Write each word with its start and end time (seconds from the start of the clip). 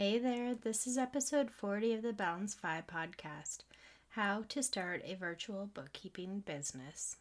Hey 0.00 0.20
there, 0.20 0.54
this 0.54 0.86
is 0.86 0.96
episode 0.96 1.50
40 1.50 1.94
of 1.94 2.02
the 2.02 2.12
Balanced 2.12 2.60
FI 2.60 2.84
podcast 2.86 3.62
How 4.10 4.44
to 4.48 4.62
Start 4.62 5.02
a 5.04 5.16
Virtual 5.16 5.68
Bookkeeping 5.74 6.44
Business. 6.46 7.16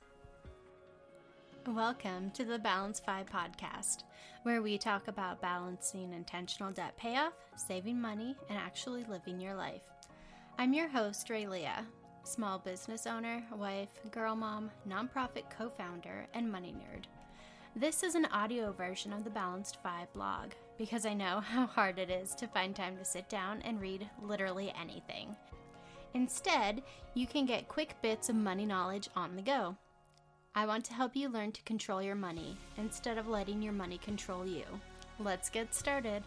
Welcome 1.65 2.29
to 2.35 2.45
the 2.45 2.59
Balanced 2.59 3.03
FI 3.03 3.23
podcast, 3.33 4.03
where 4.43 4.61
we 4.61 4.77
talk 4.77 5.07
about 5.07 5.41
balancing 5.41 6.13
intentional 6.13 6.71
debt 6.71 6.95
payoff, 6.97 7.33
saving 7.55 7.99
money, 7.99 8.35
and 8.47 8.59
actually 8.59 9.05
living 9.05 9.41
your 9.41 9.55
life. 9.55 9.81
I'm 10.59 10.71
your 10.71 10.87
host, 10.87 11.29
Rayleah, 11.29 11.83
small 12.25 12.59
business 12.59 13.07
owner, 13.07 13.41
wife, 13.55 13.99
girl 14.11 14.35
mom, 14.35 14.69
nonprofit 14.87 15.49
co 15.49 15.67
founder, 15.67 16.27
and 16.35 16.51
money 16.51 16.75
nerd. 16.77 17.05
This 17.75 18.03
is 18.03 18.13
an 18.13 18.25
audio 18.25 18.71
version 18.71 19.13
of 19.13 19.23
the 19.23 19.31
Balanced 19.31 19.81
FI 19.81 20.05
blog 20.13 20.51
because 20.77 21.05
I 21.05 21.13
know 21.13 21.39
how 21.45 21.65
hard 21.65 21.99
it 21.99 22.09
is 22.09 22.35
to 22.35 22.47
find 22.47 22.75
time 22.75 22.97
to 22.97 23.05
sit 23.05 23.29
down 23.29 23.61
and 23.63 23.81
read 23.81 24.09
literally 24.21 24.73
anything. 24.79 25.35
Instead, 26.13 26.83
you 27.13 27.27
can 27.27 27.45
get 27.45 27.67
quick 27.67 27.95
bits 28.01 28.29
of 28.29 28.35
money 28.35 28.65
knowledge 28.65 29.09
on 29.15 29.35
the 29.35 29.41
go. 29.41 29.75
I 30.55 30.65
want 30.65 30.85
to 30.85 30.93
help 30.93 31.15
you 31.15 31.29
learn 31.29 31.51
to 31.51 31.61
control 31.63 32.01
your 32.01 32.15
money 32.15 32.57
instead 32.77 33.17
of 33.17 33.27
letting 33.27 33.61
your 33.61 33.73
money 33.73 33.99
control 33.99 34.45
you. 34.45 34.63
Let's 35.19 35.49
get 35.49 35.75
started. 35.75 36.23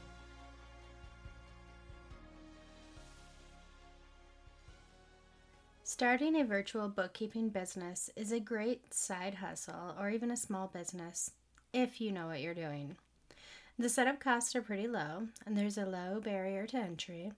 Starting 5.82 6.40
a 6.40 6.44
virtual 6.44 6.88
bookkeeping 6.88 7.48
business 7.48 8.10
is 8.14 8.30
a 8.30 8.38
great 8.38 8.94
side 8.94 9.34
hustle 9.34 9.96
or 9.98 10.08
even 10.08 10.30
a 10.30 10.36
small 10.36 10.68
business 10.68 11.32
if 11.72 12.00
you 12.00 12.12
know 12.12 12.28
what 12.28 12.40
you're 12.40 12.54
doing. 12.54 12.96
The 13.80 13.88
setup 13.88 14.20
costs 14.20 14.54
are 14.54 14.60
pretty 14.60 14.86
low, 14.86 15.28
and 15.46 15.56
there's 15.56 15.78
a 15.78 15.86
low 15.86 16.20
barrier 16.20 16.66
to 16.66 16.76
entry, 16.76 17.32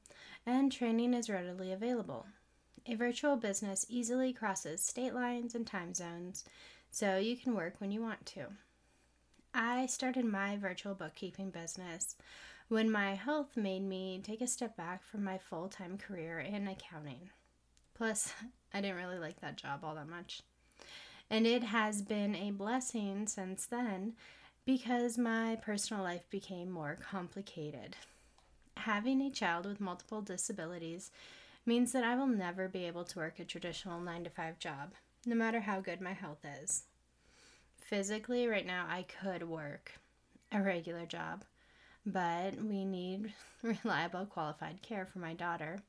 and 0.44 0.72
training 0.72 1.14
is 1.14 1.30
readily 1.30 1.70
available. 1.70 2.26
A 2.84 2.96
virtual 2.96 3.36
business 3.36 3.86
easily 3.88 4.32
crosses 4.32 4.82
state 4.82 5.14
lines 5.14 5.54
and 5.54 5.64
time 5.64 5.94
zones, 5.94 6.44
so 6.90 7.16
you 7.16 7.36
can 7.36 7.54
work 7.54 7.74
when 7.78 7.92
you 7.92 8.02
want 8.02 8.26
to. 8.26 8.46
I 9.54 9.86
started 9.86 10.24
my 10.24 10.56
virtual 10.56 10.96
bookkeeping 10.96 11.50
business 11.50 12.16
when 12.66 12.90
my 12.90 13.14
health 13.14 13.56
made 13.56 13.84
me 13.84 14.20
take 14.20 14.40
a 14.40 14.48
step 14.48 14.76
back 14.76 15.04
from 15.04 15.22
my 15.22 15.38
full 15.38 15.68
time 15.68 15.96
career 15.96 16.40
in 16.40 16.66
accounting. 16.66 17.30
Plus, 17.94 18.34
I 18.74 18.80
didn't 18.80 18.96
really 18.96 19.20
like 19.20 19.40
that 19.42 19.58
job 19.58 19.84
all 19.84 19.94
that 19.94 20.08
much. 20.08 20.42
And 21.30 21.46
it 21.46 21.62
has 21.62 22.02
been 22.02 22.34
a 22.34 22.50
blessing 22.50 23.28
since 23.28 23.64
then 23.64 24.14
because 24.64 25.18
my 25.18 25.56
personal 25.56 26.02
life 26.02 26.28
became 26.30 26.70
more 26.70 26.96
complicated. 27.10 27.96
Having 28.76 29.20
a 29.22 29.30
child 29.30 29.66
with 29.66 29.80
multiple 29.80 30.22
disabilities 30.22 31.10
means 31.66 31.92
that 31.92 32.04
I 32.04 32.16
will 32.16 32.26
never 32.26 32.68
be 32.68 32.84
able 32.84 33.04
to 33.04 33.18
work 33.18 33.38
a 33.38 33.44
traditional 33.44 34.00
9 34.00 34.24
to 34.24 34.30
5 34.30 34.58
job, 34.58 34.92
no 35.26 35.34
matter 35.34 35.60
how 35.60 35.80
good 35.80 36.00
my 36.00 36.12
health 36.12 36.44
is. 36.62 36.84
Physically, 37.76 38.46
right 38.46 38.66
now, 38.66 38.86
I 38.88 39.04
could 39.04 39.48
work 39.48 39.92
a 40.50 40.62
regular 40.62 41.06
job, 41.06 41.44
but 42.06 42.54
we 42.62 42.84
need 42.84 43.32
reliable, 43.62 44.26
qualified 44.26 44.82
care 44.82 45.06
for 45.06 45.18
my 45.18 45.34
daughter, 45.34 45.80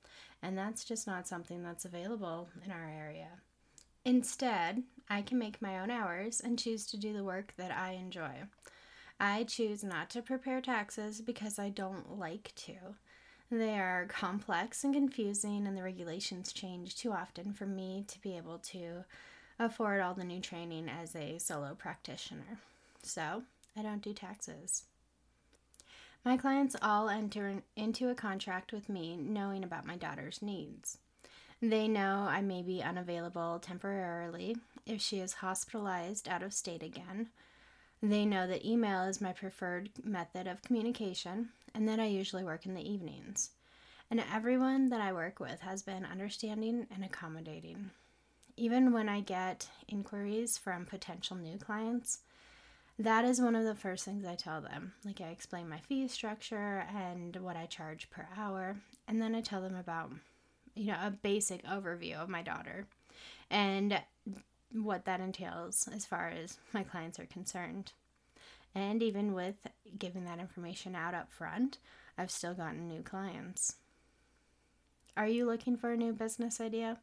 and 0.42 0.58
that's 0.58 0.84
just 0.84 1.08
not 1.08 1.28
something 1.28 1.64
that's 1.64 1.86
available 1.86 2.50
in 2.66 2.72
our 2.72 2.90
area. 2.90 3.30
Instead, 4.06 4.84
I 5.10 5.22
can 5.22 5.38
make 5.38 5.62
my 5.62 5.80
own 5.80 5.90
hours 5.90 6.42
and 6.42 6.60
choose 6.60 6.86
to 6.88 6.98
do 6.98 7.14
the 7.14 7.24
work 7.24 7.54
that 7.58 7.72
I 7.72 7.92
enjoy. 7.92 8.44
I 9.20 9.44
choose 9.46 9.84
not 9.84 10.10
to 10.12 10.22
prepare 10.22 10.60
taxes 10.60 11.22
because 11.22 11.58
I 11.58 11.70
don't 11.70 12.20
like 12.20 12.52
to. 12.58 12.96
They 13.50 13.80
are 13.80 14.08
complex 14.08 14.84
and 14.84 14.94
confusing, 14.94 15.68
and 15.68 15.78
the 15.78 15.84
regulations 15.84 16.52
change 16.52 16.96
too 16.96 17.12
often 17.12 17.54
for 17.54 17.66
me 17.66 18.04
to 18.08 18.20
be 18.22 18.36
able 18.36 18.58
to 18.60 19.06
afford 19.60 20.02
all 20.02 20.14
the 20.14 20.24
new 20.24 20.42
training 20.42 20.90
as 20.90 21.16
a 21.16 21.38
solo 21.38 21.76
practitioner. 21.76 22.60
So, 23.04 23.44
I 23.78 23.82
don't 23.84 24.02
do 24.02 24.14
taxes. 24.14 24.84
My 26.26 26.36
clients 26.36 26.76
all 26.82 27.10
enter 27.10 27.62
into 27.76 28.10
a 28.10 28.16
contract 28.16 28.74
with 28.74 28.90
me 28.90 29.18
knowing 29.18 29.64
about 29.64 29.86
my 29.86 29.98
daughter's 29.98 30.42
needs. 30.42 30.98
They 31.64 31.88
know 31.88 32.28
I 32.30 32.42
may 32.42 32.62
be 32.62 32.84
unavailable 32.84 33.58
temporarily 33.60 34.58
if 34.86 35.00
she 35.00 35.20
is 35.20 35.36
hospitalized 35.36 36.28
out 36.28 36.44
of 36.44 36.52
state 36.52 36.84
again. 36.84 37.30
They 38.02 38.26
know 38.26 38.46
that 38.48 38.66
email 38.66 39.04
is 39.04 39.22
my 39.22 39.32
preferred 39.32 39.90
method 40.04 40.46
of 40.46 40.62
communication 40.62 41.52
and 41.74 41.88
that 41.88 42.02
I 42.02 42.08
usually 42.08 42.44
work 42.44 42.66
in 42.66 42.74
the 42.74 42.86
evenings. 42.86 43.52
And 44.12 44.22
everyone 44.30 44.90
that 44.90 45.00
I 45.00 45.14
work 45.14 45.40
with 45.40 45.62
has 45.62 45.82
been 45.82 46.04
understanding 46.04 46.86
and 46.94 47.06
accommodating. 47.06 47.92
Even 48.58 48.92
when 48.92 49.08
I 49.08 49.22
get 49.22 49.70
inquiries 49.88 50.58
from 50.58 50.86
potential 50.86 51.38
new 51.38 51.58
clients, 51.58 52.20
that 53.00 53.24
is 53.24 53.40
one 53.40 53.56
of 53.56 53.64
the 53.64 53.74
first 53.74 54.04
things 54.04 54.26
I 54.26 54.36
tell 54.36 54.60
them. 54.60 54.96
Like, 55.06 55.22
I 55.22 55.30
explain 55.30 55.70
my 55.70 55.80
fee 55.80 56.10
structure 56.10 56.86
and 56.94 57.38
what 57.38 57.56
I 57.56 57.68
charge 57.68 58.10
per 58.10 58.28
hour, 58.36 58.76
and 59.08 59.22
then 59.22 59.34
I 59.34 59.40
tell 59.40 59.62
them 59.62 59.78
about 59.78 60.12
you 60.76 60.88
know, 60.88 60.98
a 61.02 61.12
basic 61.12 61.64
overview 61.66 62.16
of 62.16 62.30
my 62.30 62.42
daughter 62.42 62.86
and 63.50 64.02
what 64.72 65.06
that 65.06 65.20
entails 65.20 65.88
as 65.94 66.06
far 66.06 66.30
as 66.30 66.58
my 66.74 66.84
clients 66.84 67.20
are 67.20 67.26
concerned. 67.26 67.92
And 68.76 69.04
even 69.04 69.34
with 69.34 69.68
giving 70.00 70.26
that 70.26 70.40
information 70.40 70.96
out 70.96 71.14
up 71.14 71.32
front, 71.32 71.78
I've 72.18 72.32
still 72.32 72.54
gotten 72.54 72.88
new 72.88 73.02
clients. 73.02 73.76
Are 75.16 75.28
you 75.28 75.46
looking 75.46 75.78
for 75.78 75.92
a 75.92 75.98
new 75.98 76.12
business 76.12 76.60
idea? 76.60 76.98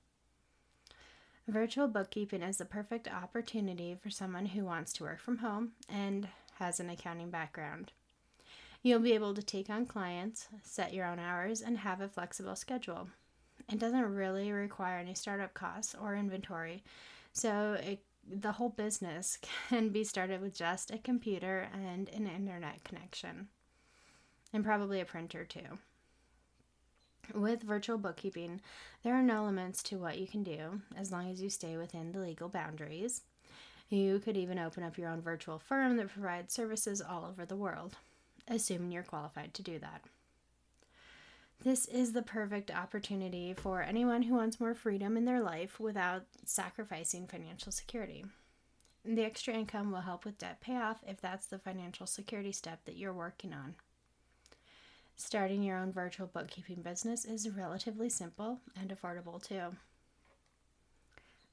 Virtual 1.46 1.86
bookkeeping 1.86 2.42
is 2.42 2.56
the 2.56 2.64
perfect 2.64 3.08
opportunity 3.08 3.96
for 4.00 4.10
someone 4.10 4.46
who 4.46 4.64
wants 4.64 4.92
to 4.94 5.04
work 5.04 5.20
from 5.20 5.38
home 5.38 5.72
and 5.88 6.28
has 6.58 6.80
an 6.80 6.90
accounting 6.90 7.30
background. 7.30 7.92
You'll 8.82 9.00
be 9.00 9.12
able 9.12 9.34
to 9.34 9.42
take 9.42 9.68
on 9.70 9.86
clients, 9.86 10.48
set 10.62 10.94
your 10.94 11.06
own 11.06 11.18
hours, 11.18 11.60
and 11.60 11.78
have 11.78 12.00
a 12.00 12.08
flexible 12.08 12.56
schedule. 12.56 13.08
It 13.72 13.78
doesn't 13.78 14.14
really 14.14 14.50
require 14.50 14.98
any 14.98 15.14
startup 15.14 15.54
costs 15.54 15.94
or 15.94 16.16
inventory. 16.16 16.82
So 17.32 17.74
it, 17.74 18.00
the 18.28 18.52
whole 18.52 18.70
business 18.70 19.38
can 19.68 19.90
be 19.90 20.04
started 20.04 20.40
with 20.40 20.54
just 20.54 20.90
a 20.90 20.98
computer 20.98 21.68
and 21.72 22.08
an 22.08 22.26
internet 22.26 22.82
connection, 22.84 23.48
and 24.52 24.64
probably 24.64 25.00
a 25.00 25.04
printer 25.04 25.44
too. 25.44 25.78
With 27.32 27.62
virtual 27.62 27.96
bookkeeping, 27.96 28.60
there 29.04 29.14
are 29.14 29.22
no 29.22 29.44
limits 29.44 29.84
to 29.84 29.98
what 29.98 30.18
you 30.18 30.26
can 30.26 30.42
do 30.42 30.80
as 30.96 31.12
long 31.12 31.30
as 31.30 31.40
you 31.40 31.48
stay 31.48 31.76
within 31.76 32.10
the 32.10 32.18
legal 32.18 32.48
boundaries. 32.48 33.22
You 33.88 34.18
could 34.18 34.36
even 34.36 34.58
open 34.58 34.82
up 34.82 34.98
your 34.98 35.08
own 35.08 35.20
virtual 35.20 35.60
firm 35.60 35.96
that 35.96 36.08
provides 36.08 36.52
services 36.52 37.00
all 37.00 37.24
over 37.24 37.44
the 37.44 37.56
world, 37.56 37.96
assuming 38.48 38.90
you're 38.90 39.04
qualified 39.04 39.54
to 39.54 39.62
do 39.62 39.78
that. 39.78 40.02
This 41.62 41.84
is 41.84 42.12
the 42.12 42.22
perfect 42.22 42.70
opportunity 42.70 43.52
for 43.52 43.82
anyone 43.82 44.22
who 44.22 44.34
wants 44.34 44.60
more 44.60 44.74
freedom 44.74 45.18
in 45.18 45.26
their 45.26 45.42
life 45.42 45.78
without 45.78 46.22
sacrificing 46.44 47.26
financial 47.26 47.70
security. 47.70 48.24
The 49.04 49.24
extra 49.24 49.52
income 49.52 49.92
will 49.92 50.00
help 50.00 50.24
with 50.24 50.38
debt 50.38 50.62
payoff 50.62 51.02
if 51.06 51.20
that's 51.20 51.46
the 51.46 51.58
financial 51.58 52.06
security 52.06 52.52
step 52.52 52.84
that 52.86 52.96
you're 52.96 53.12
working 53.12 53.52
on. 53.52 53.74
Starting 55.16 55.62
your 55.62 55.76
own 55.76 55.92
virtual 55.92 56.26
bookkeeping 56.26 56.80
business 56.80 57.26
is 57.26 57.50
relatively 57.50 58.08
simple 58.08 58.60
and 58.74 58.90
affordable 58.90 59.42
too. 59.42 59.76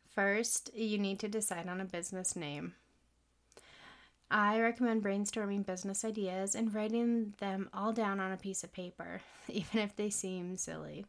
First, 0.10 0.74
you 0.74 0.98
need 0.98 1.20
to 1.20 1.28
decide 1.28 1.68
on 1.68 1.82
a 1.82 1.86
business 1.86 2.34
name. 2.34 2.76
I 4.30 4.60
recommend 4.60 5.04
brainstorming 5.04 5.66
business 5.66 6.04
ideas 6.04 6.54
and 6.54 6.74
writing 6.74 7.34
them 7.40 7.70
all 7.74 7.94
down 7.94 8.20
on 8.20 8.34
a 8.34 8.38
piece 8.38 8.64
of 8.64 8.74
paper, 8.74 9.22
even 9.48 9.80
if 9.80 9.96
they 9.96 10.10
seem 10.10 10.58
silly. 10.58 11.06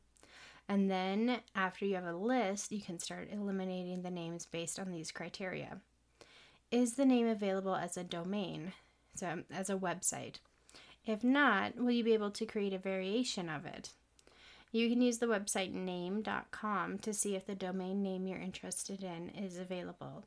And 0.68 0.90
then, 0.90 1.40
after 1.54 1.84
you 1.84 1.94
have 1.94 2.04
a 2.04 2.12
list, 2.12 2.70
you 2.70 2.80
can 2.80 2.98
start 2.98 3.30
eliminating 3.32 4.02
the 4.02 4.10
names 4.10 4.46
based 4.46 4.78
on 4.78 4.90
these 4.90 5.10
criteria. 5.10 5.78
Is 6.70 6.94
the 6.94 7.06
name 7.06 7.26
available 7.26 7.74
as 7.74 7.96
a 7.96 8.04
domain, 8.04 8.74
so 9.14 9.42
as 9.50 9.70
a 9.70 9.76
website? 9.76 10.36
If 11.06 11.24
not, 11.24 11.76
will 11.76 11.90
you 11.90 12.04
be 12.04 12.12
able 12.12 12.30
to 12.32 12.44
create 12.44 12.74
a 12.74 12.78
variation 12.78 13.48
of 13.48 13.64
it? 13.64 13.90
You 14.70 14.90
can 14.90 15.00
use 15.00 15.18
the 15.18 15.26
website 15.26 15.72
name.com 15.72 16.98
to 16.98 17.14
see 17.14 17.34
if 17.34 17.46
the 17.46 17.54
domain 17.54 18.02
name 18.02 18.26
you're 18.26 18.38
interested 18.38 19.02
in 19.02 19.30
is 19.30 19.58
available. 19.58 20.24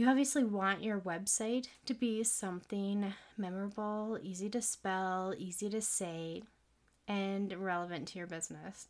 You 0.00 0.08
obviously 0.08 0.44
want 0.44 0.82
your 0.82 0.98
website 0.98 1.66
to 1.84 1.92
be 1.92 2.24
something 2.24 3.12
memorable, 3.36 4.18
easy 4.22 4.48
to 4.48 4.62
spell, 4.62 5.34
easy 5.36 5.68
to 5.68 5.82
say, 5.82 6.42
and 7.06 7.52
relevant 7.52 8.08
to 8.08 8.16
your 8.16 8.26
business. 8.26 8.86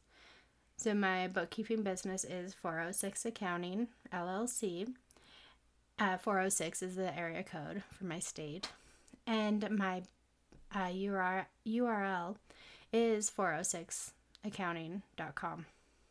So, 0.77 0.95
my 0.95 1.27
bookkeeping 1.27 1.83
business 1.83 2.23
is 2.23 2.55
406 2.55 3.27
Accounting 3.27 3.89
LLC. 4.13 4.95
Uh, 5.99 6.17
406 6.17 6.81
is 6.81 6.95
the 6.95 7.19
area 7.19 7.43
code 7.43 7.83
for 7.91 8.05
my 8.05 8.21
state. 8.21 8.69
And 9.27 9.69
my 9.69 10.03
uh, 10.73 10.93
URL 11.67 12.37
is 12.93 13.29
406accounting.com. 13.37 15.67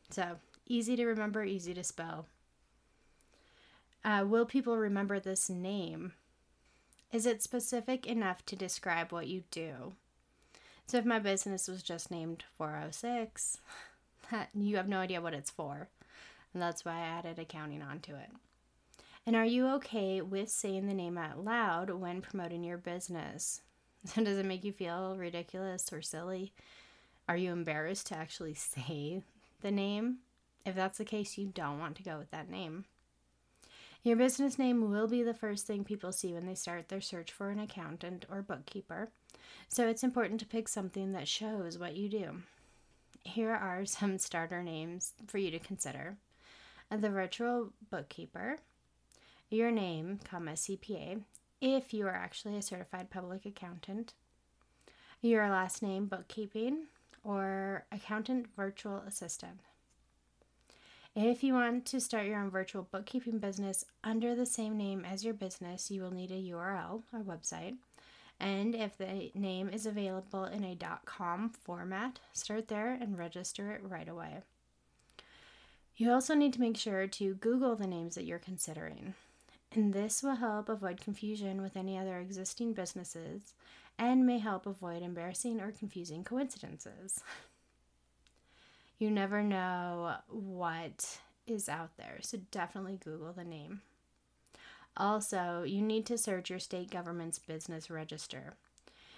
So 0.09 0.39
easy 0.67 0.97
to 0.97 1.05
remember, 1.05 1.45
easy 1.45 1.73
to 1.73 1.85
spell. 1.85 2.25
Uh, 4.03 4.25
will 4.27 4.45
people 4.45 4.77
remember 4.77 5.19
this 5.19 5.49
name? 5.49 6.13
Is 7.11 7.25
it 7.25 7.41
specific 7.41 8.05
enough 8.05 8.45
to 8.45 8.55
describe 8.55 9.11
what 9.11 9.27
you 9.27 9.43
do? 9.51 9.93
So 10.85 10.97
if 10.97 11.05
my 11.05 11.19
business 11.19 11.67
was 11.67 11.83
just 11.83 12.09
named 12.09 12.43
406, 12.57 13.59
that, 14.31 14.49
you 14.53 14.77
have 14.77 14.87
no 14.87 14.99
idea 14.99 15.21
what 15.21 15.33
it's 15.33 15.51
for. 15.51 15.89
And 16.53 16.61
that's 16.61 16.83
why 16.83 16.93
I 16.93 17.01
added 17.01 17.39
accounting 17.39 17.81
onto 17.81 18.15
it. 18.15 18.29
And 19.25 19.35
are 19.35 19.45
you 19.45 19.67
okay 19.75 20.21
with 20.21 20.49
saying 20.49 20.87
the 20.87 20.93
name 20.93 21.17
out 21.17 21.43
loud 21.43 21.91
when 21.91 22.21
promoting 22.21 22.63
your 22.63 22.77
business? 22.77 23.61
So 24.05 24.23
does 24.23 24.37
it 24.37 24.45
make 24.45 24.63
you 24.63 24.71
feel 24.71 25.15
ridiculous 25.17 25.91
or 25.91 26.01
silly? 26.01 26.53
Are 27.27 27.37
you 27.37 27.51
embarrassed 27.51 28.07
to 28.07 28.15
actually 28.17 28.53
say 28.55 29.21
the 29.61 29.71
name? 29.71 30.19
If 30.65 30.75
that's 30.75 30.97
the 30.97 31.05
case, 31.05 31.37
you 31.37 31.47
don't 31.47 31.79
want 31.79 31.95
to 31.97 32.03
go 32.03 32.17
with 32.17 32.31
that 32.31 32.49
name. 32.49 32.85
Your 34.01 34.15
business 34.15 34.57
name 34.57 34.89
will 34.89 35.07
be 35.07 35.23
the 35.23 35.33
first 35.33 35.67
thing 35.67 35.83
people 35.83 36.13
see 36.13 36.33
when 36.33 36.45
they 36.45 36.55
start 36.55 36.87
their 36.87 37.01
search 37.01 37.33
for 37.33 37.49
an 37.49 37.59
accountant 37.59 38.25
or 38.31 38.41
bookkeeper, 38.41 39.09
so 39.67 39.89
it's 39.89 40.03
important 40.03 40.39
to 40.39 40.45
pick 40.45 40.69
something 40.69 41.11
that 41.11 41.27
shows 41.27 41.77
what 41.77 41.97
you 41.97 42.07
do. 42.07 42.41
Here 43.23 43.51
are 43.51 43.85
some 43.85 44.17
starter 44.17 44.63
names 44.63 45.13
for 45.27 45.37
you 45.37 45.51
to 45.51 45.59
consider 45.59 46.15
the 46.89 47.09
virtual 47.09 47.73
bookkeeper, 47.91 48.57
your 49.49 49.69
name, 49.69 50.19
comma, 50.23 50.51
CPA, 50.51 51.21
if 51.61 51.93
you 51.93 52.07
are 52.07 52.15
actually 52.15 52.55
a 52.55 52.61
certified 52.61 53.09
public 53.09 53.45
accountant, 53.45 54.13
your 55.21 55.49
last 55.49 55.83
name, 55.83 56.05
bookkeeping, 56.05 56.85
or 57.23 57.85
accountant 57.91 58.47
virtual 58.55 59.03
assistant. 59.05 59.59
If 61.21 61.43
you 61.43 61.53
want 61.53 61.85
to 61.87 61.99
start 61.99 62.27
your 62.27 62.39
own 62.39 62.49
virtual 62.49 62.87
bookkeeping 62.89 63.39
business 63.39 63.83
under 64.05 64.35
the 64.35 64.45
same 64.45 64.77
name 64.77 65.03
as 65.03 65.25
your 65.25 65.33
business, 65.33 65.91
you 65.91 66.01
will 66.01 66.13
need 66.13 66.31
a 66.31 66.35
URL 66.35 67.03
or 67.11 67.19
website. 67.19 67.75
And 68.39 68.73
if 68.73 68.97
the 68.97 69.29
name 69.35 69.67
is 69.67 69.85
available 69.85 70.45
in 70.45 70.63
a 70.63 70.77
.com 71.03 71.49
format, 71.49 72.19
start 72.31 72.69
there 72.69 72.93
and 72.93 73.17
register 73.17 73.73
it 73.73 73.81
right 73.83 74.07
away. 74.07 74.43
You 75.97 76.09
also 76.13 76.35
need 76.35 76.53
to 76.53 76.61
make 76.61 76.77
sure 76.77 77.05
to 77.05 77.33
Google 77.33 77.75
the 77.75 77.85
names 77.85 78.15
that 78.15 78.23
you're 78.23 78.39
considering. 78.39 79.13
And 79.73 79.93
this 79.93 80.23
will 80.23 80.37
help 80.37 80.69
avoid 80.69 81.01
confusion 81.01 81.61
with 81.61 81.75
any 81.75 81.97
other 81.97 82.17
existing 82.17 82.71
businesses 82.71 83.53
and 83.97 84.25
may 84.25 84.39
help 84.39 84.65
avoid 84.65 85.01
embarrassing 85.01 85.59
or 85.59 85.73
confusing 85.73 86.23
coincidences. 86.23 87.21
You 88.99 89.09
never 89.09 89.41
know 89.41 90.15
what 90.27 91.19
is 91.47 91.69
out 91.69 91.95
there, 91.97 92.17
so 92.19 92.37
definitely 92.51 92.99
Google 93.01 93.31
the 93.31 93.45
name. 93.45 93.81
Also, 94.97 95.63
you 95.63 95.81
need 95.81 96.05
to 96.07 96.17
search 96.17 96.49
your 96.49 96.59
state 96.59 96.91
government's 96.91 97.39
business 97.39 97.89
register. 97.89 98.55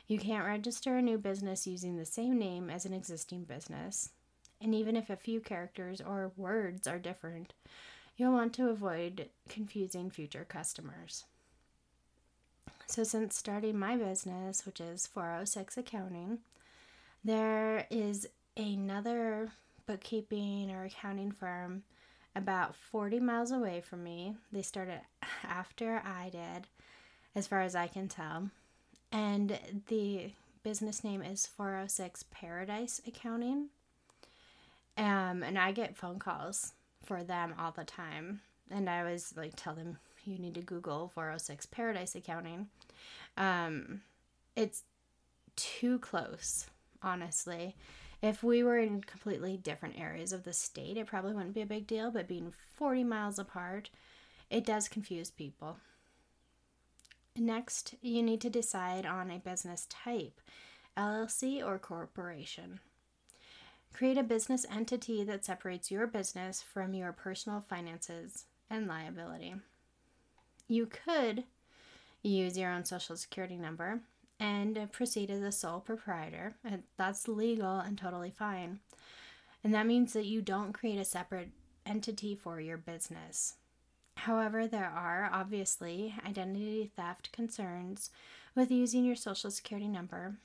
You 0.08 0.20
can't 0.20 0.46
register 0.46 0.98
a 0.98 1.02
new 1.02 1.18
business 1.18 1.66
using 1.66 1.98
the 1.98 2.06
same 2.06 2.38
name 2.38 2.70
as 2.70 2.86
an 2.86 2.94
existing 2.94 3.46
business. 3.46 4.10
And 4.62 4.76
even 4.76 4.96
if 4.96 5.10
a 5.10 5.16
few 5.16 5.40
characters 5.40 6.00
or 6.00 6.32
words 6.38 6.88
are 6.88 7.00
different, 7.00 7.54
you'll 8.16 8.34
want 8.34 8.54
to 8.54 8.70
avoid 8.70 9.30
confusing 9.50 10.12
future 10.12 10.46
customers. 10.48 11.24
So, 12.86 13.04
since 13.04 13.36
starting 13.36 13.80
my 13.80 13.96
business, 13.96 14.64
which 14.64 14.80
is 14.80 15.08
406 15.08 15.78
Accounting, 15.78 16.40
there 17.24 17.88
is 17.90 18.28
another 18.56 19.52
bookkeeping 19.86 20.72
or 20.72 20.86
accounting 20.86 21.32
firm 21.32 21.84
about 22.36 22.76
40 22.76 23.20
miles 23.20 23.52
away 23.52 23.82
from 23.82 24.04
me. 24.04 24.36
They 24.52 24.62
started 24.62 25.02
after 25.44 26.02
I 26.06 26.30
did, 26.30 26.68
as 27.36 27.48
far 27.48 27.62
as 27.62 27.76
I 27.76 27.88
can 27.88 28.08
tell. 28.08 28.50
And 29.12 29.60
the 29.88 30.32
business 30.64 31.04
name 31.04 31.22
is 31.22 31.46
406 31.46 32.26
Paradise 32.32 33.02
Accounting. 33.06 33.70
Um, 34.98 35.44
and 35.44 35.58
I 35.58 35.72
get 35.72 35.98
phone 35.98 36.20
calls 36.20 36.74
for 37.04 37.24
them 37.24 37.54
all 37.60 37.72
the 37.72 37.84
time. 37.84 38.42
And 38.70 38.90
I 38.90 39.00
always 39.00 39.34
like 39.36 39.54
tell 39.56 39.74
them 39.74 39.98
you 40.26 40.38
need 40.38 40.56
to 40.56 40.62
Google 40.62 41.10
406 41.10 41.66
Paradise 41.66 42.16
Accounting. 42.16 42.68
Um, 43.38 44.02
it's 44.56 44.84
too 45.56 46.00
close, 46.00 46.68
honestly. 47.02 47.76
If 48.22 48.44
we 48.44 48.64
were 48.64 48.78
in 48.78 49.02
completely 49.02 49.58
different 49.58 50.00
areas 50.00 50.32
of 50.32 50.44
the 50.44 50.54
state, 50.54 50.98
it 50.98 51.08
probably 51.08 51.34
wouldn't 51.34 51.56
be 51.56 51.62
a 51.62 51.66
big 51.66 51.88
deal, 51.88 52.12
but 52.12 52.28
being 52.28 52.54
40 52.76 53.04
miles 53.04 53.40
apart, 53.40 53.90
it 54.50 54.66
does 54.66 54.88
confuse 54.88 55.32
people. 55.32 55.78
Next, 57.36 57.96
you 58.02 58.22
need 58.22 58.42
to 58.42 58.50
decide 58.50 59.06
on 59.06 59.32
a 59.32 59.40
business 59.40 59.88
type 59.90 60.40
LLC 60.98 61.66
or 61.66 61.80
corporation. 61.80 62.80
Create 63.94 64.18
a 64.18 64.24
business 64.24 64.66
entity 64.70 65.24
that 65.24 65.44
separates 65.44 65.90
your 65.90 66.06
business 66.06 66.62
from 66.62 66.94
your 66.94 67.12
personal 67.12 67.62
finances 67.62 68.46
and 68.70 68.88
liability. 68.88 69.56
You 70.68 70.86
could 70.86 71.46
use 72.22 72.58
your 72.58 72.72
own 72.72 72.86
social 72.86 73.18
security 73.18 73.58
number 73.58 74.02
and 74.42 74.92
proceed 74.92 75.30
as 75.30 75.42
a 75.42 75.52
sole 75.52 75.80
proprietor. 75.80 76.56
And 76.66 76.82
that's 76.98 77.28
legal 77.28 77.78
and 77.80 77.96
totally 77.96 78.32
fine. 78.32 78.80
And 79.64 79.74
that 79.76 79.86
means 79.86 80.14
that 80.14 80.26
you 80.26 80.42
don't 80.42 80.74
create 80.74 80.98
a 80.98 81.06
separate 81.06 81.50
entity 81.86 82.34
for 82.34 82.60
your 82.60 82.78
business. 82.78 83.54
However, 84.18 84.68
there 84.68 84.90
are 84.90 85.30
obviously 85.32 86.16
identity 86.26 86.92
theft 86.96 87.32
concerns 87.32 88.10
with 88.56 88.72
using 88.72 89.06
your 89.06 89.16
social 89.16 89.52
security 89.52 89.88
number 89.88 90.36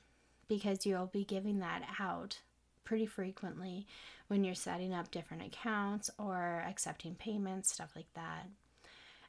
because 0.47 0.85
you'll 0.85 1.07
be 1.07 1.25
giving 1.25 1.59
that 1.61 1.83
out 1.99 2.41
pretty 2.85 3.07
frequently 3.07 3.87
when 4.29 4.45
you're 4.45 4.55
setting 4.55 4.93
up 4.93 5.11
different 5.11 5.43
accounts 5.43 6.11
or 6.19 6.63
accepting 6.69 7.15
payments, 7.15 7.73
stuff 7.73 7.93
like 7.97 8.13
that. 8.15 8.47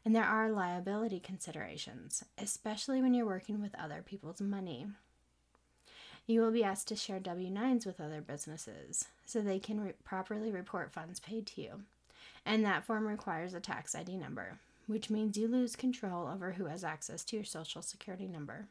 And 0.08 0.16
there 0.16 0.24
are 0.24 0.50
liability 0.50 1.20
considerations, 1.20 2.24
especially 2.42 3.02
when 3.02 3.14
you're 3.14 3.26
working 3.26 3.62
with 3.62 3.76
other 3.76 4.02
people's 4.02 4.40
money. 4.40 4.88
You 6.26 6.40
will 6.40 6.52
be 6.52 6.64
asked 6.64 6.88
to 6.88 6.96
share 6.96 7.20
W 7.20 7.50
9s 7.50 7.86
with 7.86 8.00
other 8.00 8.22
businesses 8.22 9.10
so 9.26 9.42
they 9.42 9.60
can 9.60 9.82
re- 9.82 9.92
properly 10.06 10.50
report 10.50 10.94
funds 10.94 11.20
paid 11.20 11.46
to 11.48 11.62
you. 11.62 11.82
And 12.46 12.64
that 12.64 12.86
form 12.86 13.06
requires 13.06 13.54
a 13.54 13.60
tax 13.60 13.96
ID 13.96 14.16
number, 14.16 14.60
which 14.86 15.10
means 15.10 15.36
you 15.36 15.50
lose 15.50 15.76
control 15.76 16.30
over 16.34 16.54
who 16.54 16.68
has 16.68 16.86
access 16.86 17.26
to 17.26 17.36
your 17.36 17.44
social 17.44 17.82
security 17.82 18.30
number. 18.30 18.68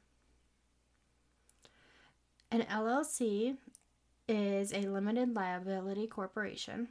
An 2.51 2.63
LLC 2.63 3.59
is 4.27 4.73
a 4.73 4.89
limited 4.89 5.37
liability 5.37 6.07
corporation 6.07 6.89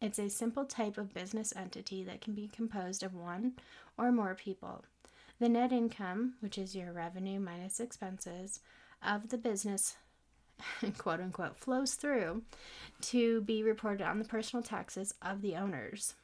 it's 0.00 0.18
a 0.18 0.30
simple 0.30 0.64
type 0.64 0.96
of 0.96 1.12
business 1.12 1.52
entity 1.54 2.02
that 2.04 2.20
can 2.20 2.34
be 2.34 2.48
composed 2.48 3.02
of 3.02 3.14
one 3.14 3.52
or 3.98 4.10
more 4.10 4.34
people. 4.34 4.84
The 5.38 5.48
net 5.48 5.72
income, 5.72 6.34
which 6.40 6.58
is 6.58 6.74
your 6.74 6.92
revenue 6.92 7.40
minus 7.40 7.80
expenses 7.80 8.60
of 9.02 9.28
the 9.28 9.38
business, 9.38 9.96
quote 10.98 11.20
unquote, 11.20 11.56
flows 11.56 11.94
through 11.94 12.42
to 13.02 13.42
be 13.42 13.62
reported 13.62 14.06
on 14.06 14.18
the 14.18 14.24
personal 14.24 14.62
taxes 14.62 15.14
of 15.22 15.42
the 15.42 15.56
owners. 15.56 16.14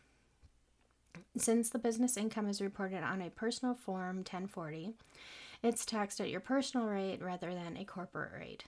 Since 1.37 1.71
the 1.71 1.79
business 1.79 2.17
income 2.17 2.49
is 2.49 2.61
reported 2.61 3.03
on 3.03 3.23
a 3.23 3.31
personal 3.31 3.75
form 3.75 4.17
1040, 4.17 4.93
it's 5.63 5.87
taxed 5.87 6.21
at 6.21 6.31
your 6.31 6.41
personal 6.41 6.87
rate 6.87 7.23
rather 7.23 7.55
than 7.55 7.77
a 7.77 7.85
corporate 7.85 8.33
rate. 8.39 8.65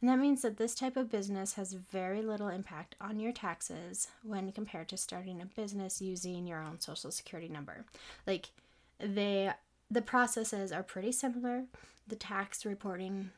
And 0.00 0.10
that 0.10 0.18
means 0.18 0.42
that 0.42 0.58
this 0.58 0.74
type 0.74 0.96
of 0.96 1.10
business 1.10 1.54
has 1.54 1.72
very 1.72 2.20
little 2.20 2.48
impact 2.48 2.96
on 3.00 3.18
your 3.18 3.32
taxes 3.32 4.08
when 4.22 4.52
compared 4.52 4.88
to 4.88 4.96
starting 4.96 5.40
a 5.40 5.46
business 5.46 6.02
using 6.02 6.46
your 6.46 6.62
own 6.62 6.80
social 6.80 7.10
security 7.10 7.48
number. 7.48 7.84
Like 8.26 8.50
they 8.98 9.52
the 9.90 10.02
processes 10.02 10.72
are 10.72 10.82
pretty 10.82 11.12
similar. 11.12 11.64
The 12.08 12.16
tax 12.16 12.66
reporting 12.66 13.30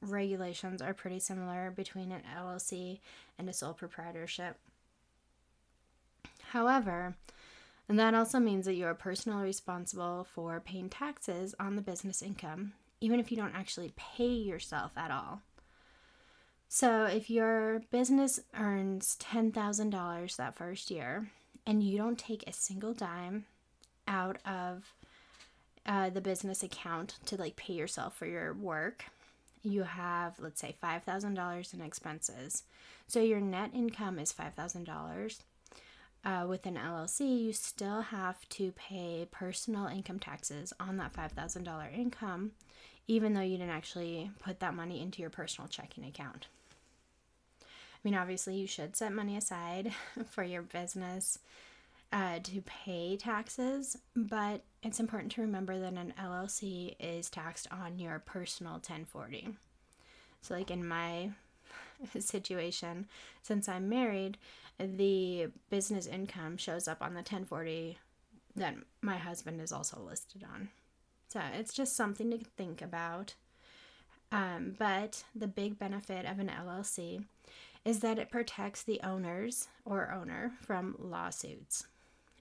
regulations 0.00 0.80
are 0.80 0.94
pretty 0.94 1.20
similar 1.20 1.70
between 1.70 2.12
an 2.12 2.22
LLC 2.36 2.98
and 3.38 3.48
a 3.48 3.52
sole 3.52 3.74
proprietorship. 3.74 4.56
However, 6.50 7.14
and 7.88 7.98
that 7.98 8.14
also 8.14 8.38
means 8.38 8.66
that 8.66 8.74
you 8.74 8.86
are 8.86 8.94
personally 8.94 9.44
responsible 9.44 10.26
for 10.32 10.60
paying 10.60 10.88
taxes 10.88 11.54
on 11.60 11.76
the 11.76 11.82
business 11.82 12.22
income, 12.22 12.72
even 13.00 13.20
if 13.20 13.30
you 13.30 13.36
don't 13.36 13.54
actually 13.54 13.92
pay 13.96 14.28
yourself 14.28 14.92
at 14.96 15.10
all. 15.10 15.42
So, 16.72 17.04
if 17.06 17.28
your 17.28 17.82
business 17.90 18.38
earns 18.56 19.16
$10,000 19.20 20.36
that 20.36 20.54
first 20.54 20.88
year 20.88 21.28
and 21.66 21.82
you 21.82 21.98
don't 21.98 22.16
take 22.16 22.44
a 22.46 22.52
single 22.52 22.94
dime 22.94 23.46
out 24.06 24.38
of 24.46 24.94
uh, 25.84 26.10
the 26.10 26.20
business 26.20 26.62
account 26.62 27.18
to 27.26 27.36
like 27.36 27.56
pay 27.56 27.72
yourself 27.72 28.16
for 28.16 28.26
your 28.26 28.54
work, 28.54 29.06
you 29.64 29.82
have, 29.82 30.38
let's 30.38 30.60
say, 30.60 30.76
$5,000 30.80 31.74
in 31.74 31.80
expenses. 31.80 32.62
So 33.08 33.20
your 33.20 33.40
net 33.40 33.72
income 33.74 34.20
is 34.20 34.32
$5,000. 34.32 35.38
Uh, 36.24 36.46
with 36.48 36.66
an 36.66 36.76
LLC, 36.76 37.46
you 37.46 37.52
still 37.52 38.02
have 38.02 38.48
to 38.50 38.70
pay 38.70 39.26
personal 39.32 39.88
income 39.88 40.20
taxes 40.20 40.72
on 40.78 40.98
that 40.98 41.14
$5,000 41.14 41.98
income, 41.98 42.52
even 43.08 43.34
though 43.34 43.40
you 43.40 43.58
didn't 43.58 43.70
actually 43.72 44.30
put 44.38 44.60
that 44.60 44.76
money 44.76 45.02
into 45.02 45.20
your 45.20 45.30
personal 45.30 45.66
checking 45.66 46.04
account. 46.04 46.46
I 48.02 48.08
mean, 48.08 48.14
obviously, 48.14 48.56
you 48.56 48.66
should 48.66 48.96
set 48.96 49.12
money 49.12 49.36
aside 49.36 49.92
for 50.30 50.42
your 50.42 50.62
business 50.62 51.38
uh, 52.12 52.38
to 52.42 52.62
pay 52.62 53.16
taxes, 53.16 53.96
but 54.16 54.62
it's 54.82 55.00
important 55.00 55.32
to 55.32 55.42
remember 55.42 55.78
that 55.78 55.92
an 55.92 56.14
LLC 56.18 56.96
is 56.98 57.28
taxed 57.28 57.68
on 57.70 57.98
your 57.98 58.18
personal 58.18 58.74
1040. 58.74 59.50
So, 60.40 60.54
like 60.54 60.70
in 60.70 60.86
my 60.86 61.30
situation, 62.18 63.06
since 63.42 63.68
I'm 63.68 63.88
married, 63.88 64.38
the 64.78 65.48
business 65.68 66.06
income 66.06 66.56
shows 66.56 66.88
up 66.88 67.02
on 67.02 67.12
the 67.12 67.18
1040 67.18 67.98
that 68.56 68.74
my 69.02 69.16
husband 69.16 69.60
is 69.60 69.72
also 69.72 70.00
listed 70.00 70.42
on. 70.42 70.70
So 71.28 71.40
it's 71.54 71.72
just 71.72 71.96
something 71.96 72.30
to 72.30 72.38
think 72.38 72.82
about. 72.82 73.34
Um, 74.32 74.74
but 74.78 75.24
the 75.34 75.46
big 75.46 75.78
benefit 75.78 76.24
of 76.24 76.38
an 76.38 76.50
LLC 76.50 77.24
is 77.84 78.00
that 78.00 78.18
it 78.18 78.30
protects 78.30 78.82
the 78.82 79.00
owners 79.02 79.68
or 79.84 80.12
owner 80.12 80.52
from 80.60 80.96
lawsuits. 80.98 81.86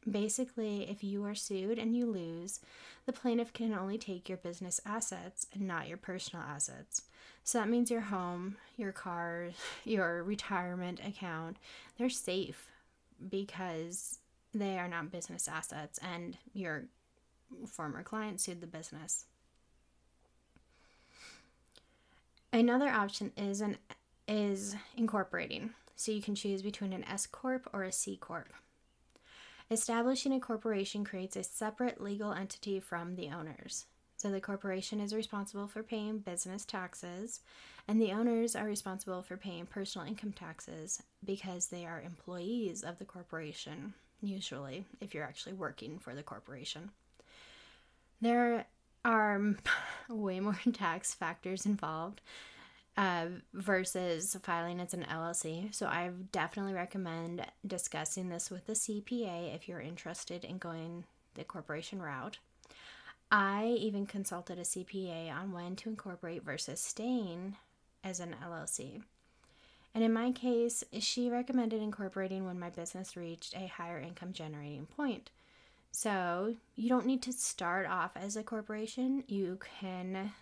Basically, 0.10 0.90
if 0.90 1.04
you 1.04 1.24
are 1.26 1.36
sued 1.36 1.78
and 1.78 1.96
you 1.96 2.06
lose, 2.06 2.60
the 3.06 3.14
plaintiff 3.14 3.54
can 3.54 3.74
only 3.74 3.98
take 3.98 4.30
your 4.30 4.38
business 4.38 4.80
assets 4.86 5.48
and 5.54 5.68
not 5.68 5.88
your 5.88 5.98
personal 5.98 6.44
assets. 6.46 7.04
So 7.44 7.60
that 7.60 7.70
means 7.70 7.92
your 7.92 8.02
home, 8.02 8.58
your 8.78 8.92
car, 8.92 9.50
your 9.86 10.24
retirement 10.24 11.00
account, 11.06 11.58
they're 11.98 12.10
safe 12.10 12.68
because 13.30 14.20
they 14.54 14.78
are 14.80 14.88
not 14.88 15.12
business 15.12 15.48
assets 15.48 16.00
and 16.02 16.38
your 16.54 16.86
former 17.68 18.04
client 18.04 18.42
sued 18.42 18.62
the 18.62 18.68
business. 18.68 19.26
Another 22.52 22.90
option 22.90 23.32
is 23.38 23.62
an 23.62 23.78
is 24.30 24.76
incorporating. 24.96 25.72
So 25.96 26.14
you 26.14 26.22
can 26.22 26.36
choose 26.36 26.62
between 26.62 26.94
an 26.94 27.04
S 27.04 27.28
corp 27.28 27.68
or 27.74 27.84
a 27.84 27.92
C 27.92 28.16
corp. 28.16 28.54
Establishing 29.72 30.32
a 30.34 30.40
corporation 30.40 31.04
creates 31.04 31.36
a 31.36 31.44
separate 31.44 32.02
legal 32.02 32.32
entity 32.32 32.80
from 32.80 33.16
the 33.16 33.30
owners. 33.30 33.86
So 34.18 34.30
the 34.30 34.42
corporation 34.42 35.00
is 35.00 35.14
responsible 35.14 35.68
for 35.68 35.84
paying 35.84 36.20
business 36.20 36.66
taxes, 36.66 37.40
and 37.88 38.02
the 38.02 38.12
owners 38.12 38.56
are 38.56 38.66
responsible 38.66 39.22
for 39.22 39.38
paying 39.38 39.66
personal 39.66 40.08
income 40.08 40.34
taxes 40.34 41.02
because 41.24 41.68
they 41.68 41.86
are 41.86 42.02
employees 42.02 42.84
of 42.84 43.00
the 43.00 43.06
corporation, 43.06 43.94
usually, 44.22 44.86
if 45.00 45.14
you're 45.14 45.24
actually 45.24 45.54
working 45.54 46.00
for 46.00 46.16
the 46.16 46.24
corporation. 46.24 46.92
There 48.20 48.66
are 49.06 49.42
way 50.10 50.40
more 50.40 50.60
tax 50.74 51.14
factors 51.14 51.66
involved 51.66 52.22
uh, 53.00 53.28
versus 53.54 54.36
filing 54.44 54.82
as 54.82 54.94
an 54.94 55.06
LLC. 55.10 55.74
So 55.74 55.86
I 55.86 56.12
definitely 56.34 56.74
recommend 56.74 57.46
discussing 57.66 58.28
this 58.28 58.52
with 58.52 58.68
the 58.68 58.74
CPA 58.74 59.56
if 59.56 59.70
you're 59.70 59.80
interested 59.80 60.44
in 60.44 60.58
going 60.58 61.06
the 61.36 61.46
corporation 61.46 62.02
route. 62.02 62.40
I 63.32 63.68
even 63.80 64.06
consulted 64.06 64.60
a 64.60 64.64
CPA 64.64 65.32
on 65.34 65.54
when 65.54 65.78
to 65.78 65.90
incorporate 65.90 66.44
versus 66.44 66.82
staying 66.82 67.56
as 68.04 68.20
an 68.20 68.36
LLC. 68.44 69.02
And 69.96 70.04
in 70.04 70.12
my 70.12 70.34
case, 70.34 70.84
she 71.00 71.30
recommended 71.30 71.82
incorporating 71.82 72.46
when 72.46 72.60
my 72.60 72.70
business 72.70 73.16
reached 73.16 73.56
a 73.56 73.68
higher 73.68 74.00
income 74.00 74.34
generating 74.34 74.88
point. 74.88 75.30
So 75.94 76.56
you 76.76 76.90
don't 76.90 77.06
need 77.06 77.22
to 77.24 77.32
start 77.32 77.88
off 77.88 78.12
as 78.18 78.36
a 78.36 78.44
corporation. 78.44 79.24
You 79.28 79.58
can 79.80 80.34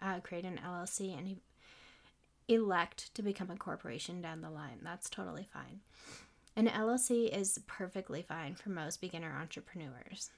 uh, 0.00 0.20
create 0.20 0.44
an 0.44 0.60
LLC 0.64 1.16
and 1.16 1.28
elect 2.48 3.14
to 3.14 3.22
become 3.22 3.50
a 3.50 3.56
corporation 3.56 4.20
down 4.20 4.40
the 4.40 4.50
line. 4.50 4.80
That's 4.82 5.10
totally 5.10 5.48
fine. 5.52 5.80
An 6.56 6.68
LLC 6.68 7.28
is 7.36 7.58
perfectly 7.66 8.22
fine 8.22 8.54
for 8.54 8.70
most 8.70 9.00
beginner 9.00 9.36
entrepreneurs. 9.40 10.30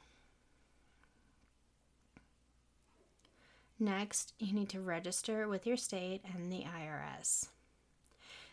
Next, 3.78 4.32
you 4.38 4.54
need 4.54 4.70
to 4.70 4.80
register 4.80 5.46
with 5.48 5.66
your 5.66 5.76
state 5.76 6.22
and 6.34 6.50
the 6.50 6.64
IRS. 6.64 7.48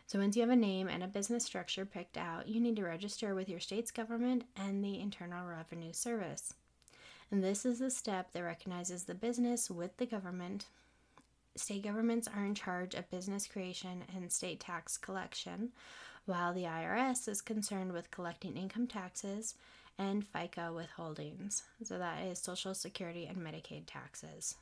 So, 0.06 0.20
once 0.20 0.36
you 0.36 0.42
have 0.42 0.52
a 0.52 0.56
name 0.56 0.90
and 0.90 1.02
a 1.02 1.08
business 1.08 1.46
structure 1.46 1.86
picked 1.86 2.18
out, 2.18 2.50
you 2.50 2.60
need 2.60 2.76
to 2.76 2.84
register 2.84 3.34
with 3.34 3.48
your 3.48 3.62
state's 3.62 3.90
government 3.90 4.44
and 4.58 4.84
the 4.84 5.00
Internal 5.00 5.48
Revenue 5.48 5.94
Service. 5.94 6.54
And 7.32 7.42
this 7.42 7.66
is 7.66 7.80
the 7.80 7.90
step 7.90 8.34
that 8.34 8.44
recognizes 8.44 9.06
the 9.06 9.16
business 9.16 9.72
with 9.72 9.96
the 9.96 10.06
government. 10.06 10.66
State 11.56 11.84
governments 11.84 12.28
are 12.28 12.44
in 12.44 12.56
charge 12.56 12.96
of 12.96 13.10
business 13.12 13.48
creation 13.48 14.04
and 14.16 14.32
state 14.32 14.60
tax 14.60 14.98
collection, 14.98 15.70
while 16.26 16.54
the 16.54 16.64
IRS 16.64 17.28
is 17.28 17.42
concerned 17.42 17.94
with 17.94 18.10
collecting 18.10 18.58
income 18.58 18.88
taxes 18.88 19.54
and 20.00 20.26
FICA 20.26 20.72
withholdings. 20.74 21.62
So, 21.84 22.00
that 22.00 22.24
is 22.24 22.40
Social 22.40 22.74
Security 22.74 23.28
and 23.28 23.38
Medicaid 23.38 23.84
taxes. 23.86 24.56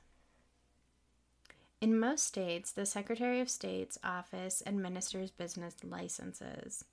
In 1.79 1.97
most 1.97 2.25
states, 2.25 2.71
the 2.71 2.85
Secretary 2.85 3.39
of 3.39 3.49
State's 3.49 3.97
office 4.03 4.61
administers 4.67 5.31
business 5.31 5.75
licenses. 5.83 6.83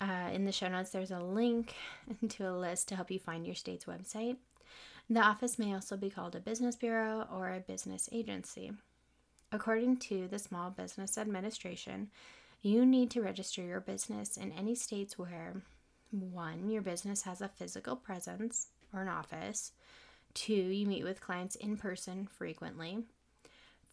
Uh, 0.00 0.30
in 0.32 0.46
the 0.46 0.52
show 0.52 0.68
notes, 0.68 0.90
there's 0.90 1.10
a 1.10 1.20
link 1.20 1.74
to 2.28 2.48
a 2.48 2.56
list 2.56 2.88
to 2.88 2.96
help 2.96 3.10
you 3.10 3.18
find 3.18 3.44
your 3.44 3.54
state's 3.54 3.84
website. 3.84 4.36
The 5.10 5.20
office 5.20 5.58
may 5.58 5.72
also 5.74 5.96
be 5.96 6.10
called 6.10 6.34
a 6.34 6.40
business 6.40 6.76
bureau 6.76 7.26
or 7.32 7.48
a 7.48 7.60
business 7.60 8.08
agency. 8.12 8.72
According 9.50 9.96
to 9.98 10.28
the 10.28 10.38
Small 10.38 10.70
Business 10.70 11.16
Administration, 11.16 12.10
you 12.60 12.84
need 12.84 13.10
to 13.12 13.22
register 13.22 13.62
your 13.62 13.80
business 13.80 14.36
in 14.36 14.52
any 14.52 14.74
states 14.74 15.18
where 15.18 15.62
1. 16.10 16.68
Your 16.68 16.82
business 16.82 17.22
has 17.22 17.40
a 17.40 17.48
physical 17.48 17.96
presence 17.96 18.68
or 18.92 19.02
an 19.02 19.08
office, 19.08 19.72
2. 20.34 20.52
You 20.52 20.86
meet 20.86 21.04
with 21.04 21.20
clients 21.20 21.56
in 21.56 21.76
person 21.76 22.26
frequently, 22.26 23.04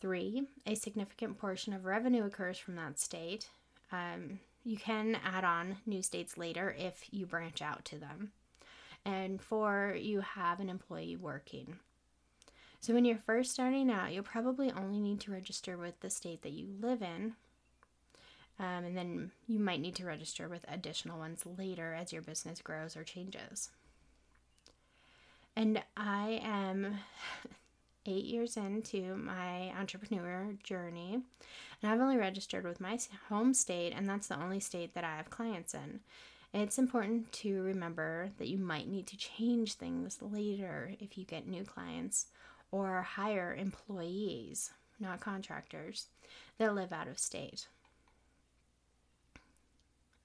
Three, 0.01 0.43
a 0.65 0.75
significant 0.75 1.38
portion 1.38 1.74
of 1.74 1.86
revenue 1.86 2.25
occurs 2.25 2.57
from 2.57 2.75
that 2.75 3.00
state. 3.00 3.50
Um, 3.91 4.39
you 4.63 4.77
can 4.77 5.17
add 5.24 5.43
on 5.43 5.77
new 5.86 6.01
states 6.01 6.38
later 6.38 6.75
if 6.77 7.05
you 7.12 7.25
branch 7.25 7.62
out 7.62 7.86
to 7.86 7.98
them. 7.98 8.31
And 9.06 9.40
four, 9.40 9.96
you 10.00 10.22
have 10.22 10.60
an 10.60 10.70
employee 10.70 11.16
working. 11.16 11.78
So 12.80 12.94
when 12.94 13.06
you're 13.06 13.18
first 13.18 13.52
starting 13.52 13.90
out, 13.90 14.14
you'll 14.14 14.24
probably 14.24 14.72
only 14.72 15.00
need 15.00 15.20
to 15.22 15.32
register 15.32 15.78
with 15.78 16.00
the 16.02 16.10
state 16.10 16.42
that 16.42 16.52
you 16.52 16.68
live 16.82 17.02
in. 17.02 17.34
Um, 18.60 18.86
and 18.86 18.98
then 18.98 19.32
you 19.48 19.60
might 19.60 19.82
need 19.82 19.96
to 19.96 20.06
register 20.06 20.48
with 20.48 20.66
additional 20.68 21.20
ones 21.20 21.44
later 21.58 21.94
as 21.94 22.14
your 22.14 22.22
business 22.22 22.62
grows 22.62 22.96
or 22.96 23.04
changes. 23.04 23.70
And 25.56 25.82
I 25.96 26.42
am 26.44 27.00
eight 28.06 28.26
years 28.26 28.56
into 28.56 29.16
my 29.16 29.72
entrepreneur 29.78 30.54
journey, 30.64 31.22
and 31.82 31.92
I've 31.92 32.02
only 32.02 32.18
registered 32.18 32.66
with 32.66 32.80
my 32.80 33.00
home 33.30 33.54
state, 33.54 33.94
and 33.96 34.08
that's 34.08 34.28
the 34.28 34.42
only 34.42 34.60
state 34.60 34.94
that 34.94 35.04
I 35.04 35.18
have 35.18 35.30
clients 35.30 35.74
in. 35.74 36.02
It's 36.54 36.80
important 36.80 37.32
to 37.34 37.62
remember 37.62 38.30
that 38.38 38.48
you 38.48 38.58
might 38.58 38.88
need 38.88 39.08
to 39.08 39.18
change 39.18 39.74
things 39.74 40.20
later 40.22 40.94
if 41.00 41.18
you 41.18 41.25
get 41.25 41.48
new 41.48 41.64
clients 41.64 42.28
or 42.72 43.02
hire 43.02 43.56
employees, 43.58 44.72
not 45.00 45.20
contractors, 45.20 46.08
that 46.58 46.74
live 46.74 46.94
out 46.94 47.08
of 47.08 47.20
state. 47.20 47.68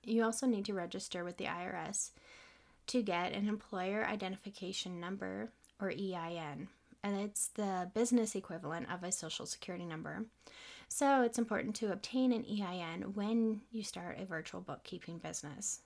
You 0.05 0.25
also 0.25 0.47
need 0.47 0.65
to 0.67 0.75
register 0.75 1.25
with 1.25 1.37
the 1.37 1.45
IRS 1.45 2.11
to 2.89 3.03
get 3.03 3.33
an 3.33 3.49
employer 3.49 4.07
identification 4.07 5.01
number 5.01 5.51
or 5.81 5.91
EIN 5.91 6.69
and 7.03 7.19
it's 7.19 7.49
the 7.49 7.91
business 7.95 8.35
equivalent 8.35 8.91
of 8.93 9.03
a 9.03 9.13
social 9.13 9.47
security 9.47 9.85
number. 9.85 10.25
So 10.89 11.23
it's 11.23 11.39
important 11.39 11.75
to 11.77 11.93
obtain 11.93 12.33
an 12.33 12.45
EIN 12.45 13.15
when 13.15 13.61
you 13.71 13.83
start 13.83 14.19
a 14.21 14.27
virtual 14.27 14.61
bookkeeping 14.61 15.19
business. 15.19 15.81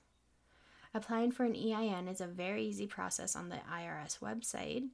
Applying 0.96 1.32
for 1.32 1.42
an 1.42 1.56
EIN 1.56 2.06
is 2.06 2.20
a 2.20 2.26
very 2.28 2.64
easy 2.64 2.86
process 2.86 3.34
on 3.34 3.48
the 3.48 3.58
IRS 3.68 4.20
website, 4.20 4.88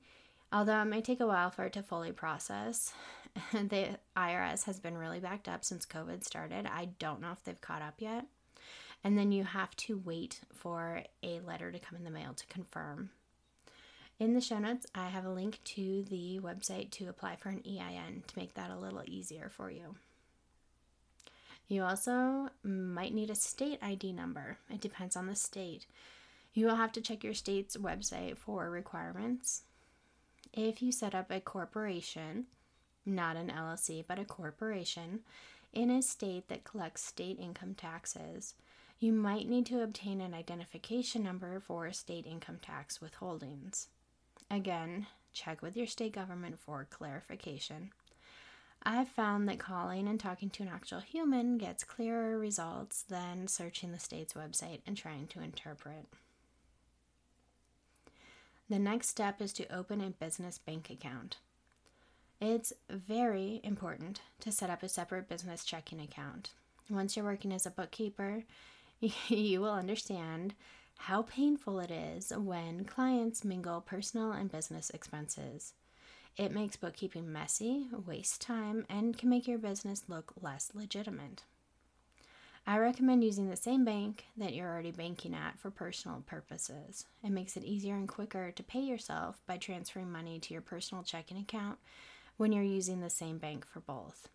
although 0.51 0.81
it 0.81 0.87
may 0.87 1.03
take 1.03 1.21
a 1.21 1.27
while 1.27 1.51
for 1.51 1.65
it 1.65 1.75
to 1.75 1.83
fully 1.83 2.11
process. 2.11 2.95
the 3.53 3.99
IRS 4.17 4.65
has 4.65 4.81
been 4.81 4.97
really 4.97 5.21
backed 5.21 5.47
up 5.47 5.63
since 5.63 5.85
COVID 5.85 6.25
started. 6.25 6.67
I 6.67 6.87
don't 6.99 7.21
know 7.21 7.33
if 7.33 7.45
they've 7.45 7.61
caught 7.61 7.83
up 7.83 7.97
yet. 7.99 8.25
And 9.05 9.19
then 9.19 9.31
you 9.31 9.45
have 9.45 9.77
to 9.77 9.99
wait 9.99 10.41
for 10.55 11.03
a 11.23 11.41
letter 11.41 11.71
to 11.71 11.79
come 11.79 11.97
in 11.99 12.05
the 12.05 12.11
mail 12.11 12.33
to 12.35 12.47
confirm 12.47 13.11
In 14.19 14.33
the 14.35 14.41
show 14.41 14.59
notes, 14.59 14.87
I 14.95 15.09
have 15.09 15.27
a 15.27 15.31
link 15.31 15.61
to 15.65 16.05
the 16.09 16.41
website 16.43 16.91
to 16.93 17.09
apply 17.09 17.37
for 17.37 17.51
an 17.51 17.63
EIN 17.67 18.25
to 18.27 18.39
make 18.39 18.55
that 18.55 18.71
a 18.71 18.79
little 18.79 19.03
easier 19.07 19.51
for 19.51 19.71
you. 19.71 19.97
You 21.71 21.85
also 21.85 22.49
might 22.65 23.15
need 23.15 23.31
a 23.31 23.37
state 23.37 23.79
ID 23.81 24.13
number. 24.13 24.59
It 24.69 24.81
depends 24.81 25.15
on 25.15 25.29
the 25.29 25.37
state. 25.37 25.87
You 26.53 26.67
will 26.67 26.75
have 26.75 26.91
to 26.95 27.01
check 27.01 27.23
your 27.23 27.33
state's 27.33 27.77
website 27.77 28.37
for 28.37 28.69
requirements. 28.69 29.63
If 30.53 30.83
you 30.83 30.91
set 30.91 31.15
up 31.15 31.31
a 31.31 31.39
corporation, 31.39 32.47
not 33.07 33.37
an 33.37 33.53
LLC, 33.57 34.05
but 34.05 34.19
a 34.19 34.25
corporation, 34.25 35.21
in 35.73 35.91
a 35.91 36.03
state 36.03 36.49
that 36.49 36.65
collects 36.65 37.05
state 37.05 37.39
income 37.39 37.77
taxes, 37.77 38.55
you 38.99 39.13
might 39.13 39.49
need 39.49 39.67
to 39.67 39.85
obtain 39.85 40.21
an 40.21 40.35
identification 40.35 41.23
number 41.23 41.61
for 41.61 41.93
state 41.93 42.27
income 42.27 42.59
tax 42.61 42.99
withholdings. 42.99 43.87
Again, 44.51 45.07
check 45.33 45.63
with 45.63 45.77
your 45.77 45.87
state 45.87 46.15
government 46.15 46.59
for 46.59 46.85
clarification. 46.91 47.93
I've 48.83 49.09
found 49.09 49.49
that 49.49 49.59
calling 49.59 50.09
and 50.09 50.19
talking 50.19 50.49
to 50.51 50.63
an 50.63 50.71
actual 50.71 51.01
human 51.01 51.59
gets 51.59 51.85
clearer 51.85 52.39
results 52.39 53.03
than 53.03 53.47
searching 53.47 53.93
the 53.93 53.99
state's 53.99 54.33
website 54.33 54.81
and 54.87 54.97
trying 54.97 55.27
to 55.29 55.43
interpret. 55.43 56.07
The 58.71 58.79
next 58.79 59.09
step 59.09 59.43
is 59.43 59.53
to 59.55 59.75
open 59.75 60.01
a 60.01 60.11
business 60.11 60.57
bank 60.57 60.89
account. 60.89 61.37
It's 62.41 62.73
very 62.89 63.61
important 63.63 64.23
to 64.41 64.51
set 64.51 64.71
up 64.71 64.83
a 64.83 64.89
separate 64.89 65.29
business 65.29 65.65
checking 65.65 66.01
account. 66.01 66.51
Once 66.89 67.17
you're 67.17 67.25
working 67.25 67.53
as 67.53 67.67
a 67.67 67.71
bookkeeper, 67.71 68.45
you 69.29 69.61
will 69.61 69.73
understand 69.73 70.55
how 71.01 71.23
painful 71.23 71.81
it 71.81 71.91
is 71.91 72.33
when 72.35 72.85
clients 72.85 73.45
mingle 73.45 73.81
personal 73.81 74.33
and 74.33 74.51
business 74.51 74.91
expenses. 74.91 75.75
It 76.37 76.53
makes 76.53 76.77
bookkeeping 76.77 77.31
messy, 77.33 77.89
wastes 78.07 78.39
time, 78.39 78.87
and 78.89 79.17
can 79.17 79.29
make 79.29 79.47
your 79.47 79.59
business 79.59 80.05
look 80.09 80.33
less 80.41 80.71
legitimate. 80.75 81.43
I 82.67 82.79
recommend 82.79 83.25
using 83.25 83.49
the 83.49 83.57
same 83.57 83.85
bank 83.85 84.27
that 84.37 84.55
you're 84.55 84.69
already 84.69 84.93
banking 84.93 85.35
at 85.35 85.59
for 85.59 85.71
personal 85.71 86.23
purposes. 86.27 87.07
It 87.25 87.31
makes 87.31 87.57
it 87.57 87.65
easier 87.65 87.97
and 87.97 88.09
quicker 88.09 88.53
to 88.53 88.63
pay 88.63 88.81
yourself 88.81 89.41
by 89.47 89.57
transferring 89.57 90.13
money 90.13 90.39
to 90.39 90.53
your 90.53 90.63
personal 90.63 91.03
checking 91.03 91.39
account 91.39 91.79
when 92.37 92.53
you're 92.53 92.63
using 92.63 93.01
the 93.01 93.11
same 93.11 93.39
bank 93.39 93.67
for 93.67 93.81
both. 93.81 94.29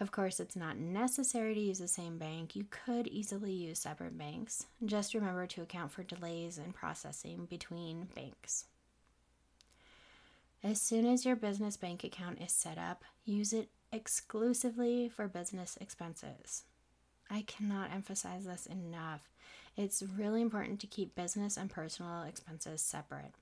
Of 0.00 0.10
course, 0.10 0.40
it's 0.40 0.56
not 0.56 0.78
necessary 0.78 1.54
to 1.54 1.60
use 1.60 1.78
the 1.78 1.86
same 1.88 2.18
bank. 2.18 2.56
You 2.56 2.66
could 2.70 3.06
easily 3.06 3.52
use 3.52 3.78
separate 3.78 4.18
banks. 4.18 4.66
Just 4.84 5.14
remember 5.14 5.46
to 5.46 5.62
account 5.62 5.92
for 5.92 6.02
delays 6.02 6.58
in 6.58 6.72
processing 6.72 7.46
between 7.48 8.08
banks. 8.14 8.66
As 10.64 10.80
soon 10.80 11.04
as 11.04 11.26
your 11.26 11.36
business 11.36 11.76
bank 11.76 12.04
account 12.04 12.40
is 12.40 12.50
set 12.50 12.78
up, 12.78 13.04
use 13.26 13.52
it 13.52 13.68
exclusively 13.92 15.10
for 15.10 15.28
business 15.28 15.76
expenses. 15.78 16.62
I 17.30 17.42
cannot 17.42 17.92
emphasize 17.92 18.46
this 18.46 18.64
enough. 18.64 19.28
It's 19.76 20.02
really 20.02 20.40
important 20.40 20.80
to 20.80 20.86
keep 20.86 21.14
business 21.14 21.58
and 21.58 21.68
personal 21.68 22.22
expenses 22.22 22.80
separate. 22.80 23.34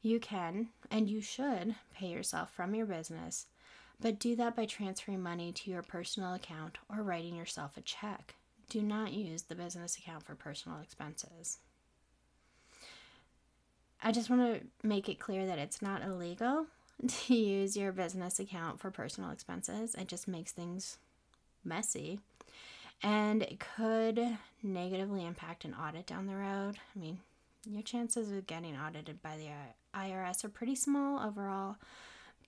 You 0.00 0.20
can 0.20 0.68
and 0.92 1.10
you 1.10 1.20
should 1.20 1.74
pay 1.92 2.06
yourself 2.06 2.52
from 2.52 2.76
your 2.76 2.86
business, 2.86 3.46
but 4.00 4.20
do 4.20 4.36
that 4.36 4.54
by 4.54 4.66
transferring 4.66 5.24
money 5.24 5.50
to 5.50 5.72
your 5.72 5.82
personal 5.82 6.34
account 6.34 6.78
or 6.88 7.02
writing 7.02 7.34
yourself 7.34 7.76
a 7.76 7.80
check. 7.80 8.36
Do 8.68 8.80
not 8.80 9.12
use 9.12 9.42
the 9.42 9.56
business 9.56 9.98
account 9.98 10.22
for 10.24 10.36
personal 10.36 10.78
expenses. 10.80 11.58
I 14.02 14.12
just 14.12 14.30
want 14.30 14.42
to 14.42 14.66
make 14.86 15.08
it 15.08 15.20
clear 15.20 15.46
that 15.46 15.58
it's 15.58 15.80
not 15.80 16.02
illegal 16.02 16.66
to 17.06 17.34
use 17.34 17.76
your 17.76 17.92
business 17.92 18.40
account 18.40 18.80
for 18.80 18.90
personal 18.90 19.30
expenses. 19.30 19.94
It 19.94 20.08
just 20.08 20.26
makes 20.26 20.52
things 20.52 20.98
messy 21.64 22.20
and 23.02 23.42
it 23.42 23.60
could 23.60 24.38
negatively 24.62 25.24
impact 25.24 25.64
an 25.64 25.74
audit 25.74 26.06
down 26.06 26.26
the 26.26 26.36
road. 26.36 26.76
I 26.94 26.98
mean, 26.98 27.18
your 27.68 27.82
chances 27.82 28.30
of 28.30 28.46
getting 28.46 28.76
audited 28.76 29.22
by 29.22 29.36
the 29.36 29.48
IRS 29.96 30.44
are 30.44 30.48
pretty 30.48 30.74
small 30.74 31.24
overall, 31.24 31.76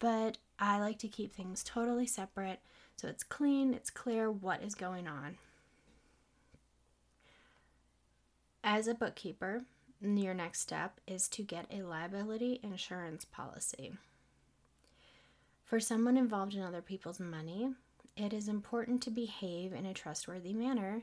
but 0.00 0.38
I 0.58 0.78
like 0.80 0.98
to 1.00 1.08
keep 1.08 1.34
things 1.34 1.62
totally 1.64 2.06
separate 2.06 2.60
so 2.96 3.08
it's 3.08 3.24
clean, 3.24 3.74
it's 3.74 3.90
clear 3.90 4.30
what 4.30 4.62
is 4.62 4.74
going 4.74 5.06
on. 5.06 5.36
As 8.62 8.86
a 8.86 8.94
bookkeeper, 8.94 9.62
your 10.04 10.34
next 10.34 10.60
step 10.60 11.00
is 11.06 11.28
to 11.30 11.42
get 11.42 11.66
a 11.70 11.82
liability 11.82 12.60
insurance 12.62 13.24
policy. 13.24 13.94
For 15.64 15.80
someone 15.80 16.16
involved 16.16 16.54
in 16.54 16.62
other 16.62 16.82
people's 16.82 17.18
money, 17.18 17.70
it 18.16 18.32
is 18.32 18.48
important 18.48 19.02
to 19.02 19.10
behave 19.10 19.72
in 19.72 19.86
a 19.86 19.94
trustworthy 19.94 20.52
manner, 20.52 21.02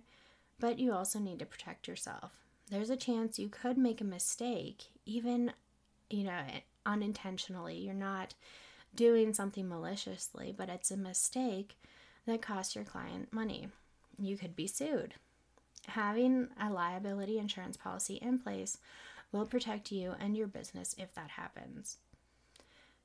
but 0.60 0.80
you 0.80 0.94
also 0.94 1.20
need 1.20 1.40
to 1.40 1.46
protect 1.46 1.88
yourself. 1.88 2.32
There's 2.70 2.90
a 2.90 2.96
chance 2.96 3.40
you 3.40 3.50
could 3.50 3.78
make 3.78 4.00
a 4.00 4.06
mistake, 4.06 4.84
even, 5.06 5.52
you 6.10 6.24
know, 6.24 6.44
unintentionally. 6.86 7.78
You're 7.78 7.94
not 7.94 8.36
doing 8.96 9.34
something 9.34 9.68
maliciously, 9.68 10.54
but 10.56 10.70
it's 10.70 10.92
a 10.92 10.98
mistake 10.98 11.76
that 12.26 12.42
costs 12.42 12.76
your 12.76 12.86
client 12.86 13.34
money. 13.34 13.70
You 14.20 14.38
could 14.38 14.56
be 14.56 14.68
sued. 14.68 15.16
Having 15.88 16.50
a 16.60 16.70
liability 16.70 17.38
insurance 17.38 17.78
policy 17.78 18.16
in 18.16 18.40
place 18.40 18.78
will 19.32 19.46
protect 19.46 19.92
you 19.92 20.14
and 20.20 20.36
your 20.36 20.48
business 20.48 20.96
if 20.98 21.14
that 21.16 21.32
happens. 21.32 21.98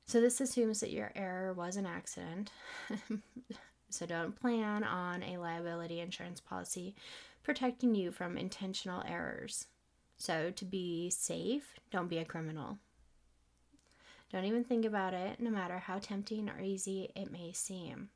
So, 0.05 0.21
this 0.21 0.39
assumes 0.39 0.79
that 0.79 0.91
your 0.91 1.11
error 1.15 1.53
was 1.53 1.75
an 1.75 1.85
accident. 1.85 2.51
so, 3.89 4.05
don't 4.05 4.39
plan 4.39 4.83
on 4.83 5.21
a 5.23 5.37
liability 5.37 5.99
insurance 5.99 6.39
policy 6.39 6.95
protecting 7.43 7.93
you 7.93 8.11
from 8.11 8.37
intentional 8.37 9.03
errors. 9.05 9.67
So, 10.17 10.51
to 10.51 10.65
be 10.65 11.09
safe, 11.09 11.73
don't 11.91 12.07
be 12.07 12.19
a 12.19 12.25
criminal. 12.25 12.77
Don't 14.31 14.45
even 14.45 14.63
think 14.63 14.85
about 14.85 15.13
it, 15.13 15.39
no 15.39 15.49
matter 15.49 15.79
how 15.79 15.99
tempting 15.99 16.49
or 16.49 16.59
easy 16.59 17.09
it 17.15 17.31
may 17.31 17.51
seem. 17.53 18.09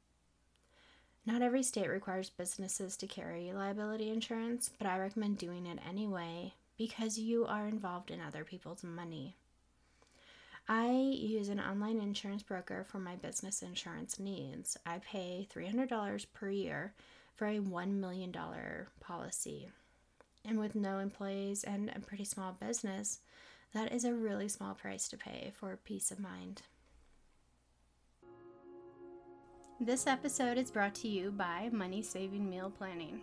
Not 1.26 1.42
every 1.42 1.62
state 1.62 1.90
requires 1.90 2.30
businesses 2.30 2.98
to 2.98 3.08
carry 3.08 3.54
liability 3.54 4.10
insurance, 4.10 4.72
but 4.78 4.88
I 4.88 4.98
recommend 4.98 5.38
doing 5.38 5.68
it 5.68 5.80
anyway 5.88 6.54
because 6.78 7.20
you 7.20 7.46
are 7.46 7.68
involved 7.68 8.10
in 8.10 8.20
other 8.20 8.44
people's 8.44 8.84
money. 8.84 9.36
I 10.68 10.90
use 10.90 11.50
an 11.50 11.60
online 11.60 12.00
insurance 12.00 12.44
broker 12.44 12.84
for 12.84 12.98
my 12.98 13.16
business 13.16 13.62
insurance 13.62 14.20
needs. 14.20 14.78
I 14.86 15.00
pay 15.00 15.48
$300 15.54 16.26
per 16.34 16.50
year 16.50 16.94
for 17.36 17.48
a 17.48 17.60
$1 17.60 18.00
million 18.00 18.34
policy. 19.00 19.70
And 20.44 20.60
with 20.60 20.74
no 20.74 21.00
employees 21.00 21.64
and 21.64 21.92
a 21.96 22.00
pretty 22.00 22.26
small 22.26 22.54
business, 22.54 23.20
that 23.74 23.92
is 23.92 24.06
a 24.06 24.14
really 24.14 24.48
small 24.48 24.74
price 24.74 25.08
to 25.10 25.18
pay 25.18 25.52
for 25.54 25.78
peace 25.84 26.10
of 26.10 26.20
mind. 26.20 26.64
This 29.84 30.06
episode 30.06 30.60
is 30.60 30.70
brought 30.70 30.94
to 30.96 31.08
you 31.08 31.32
by 31.32 31.68
Money 31.72 32.04
Saving 32.04 32.48
Meal 32.48 32.70
Planning. 32.70 33.20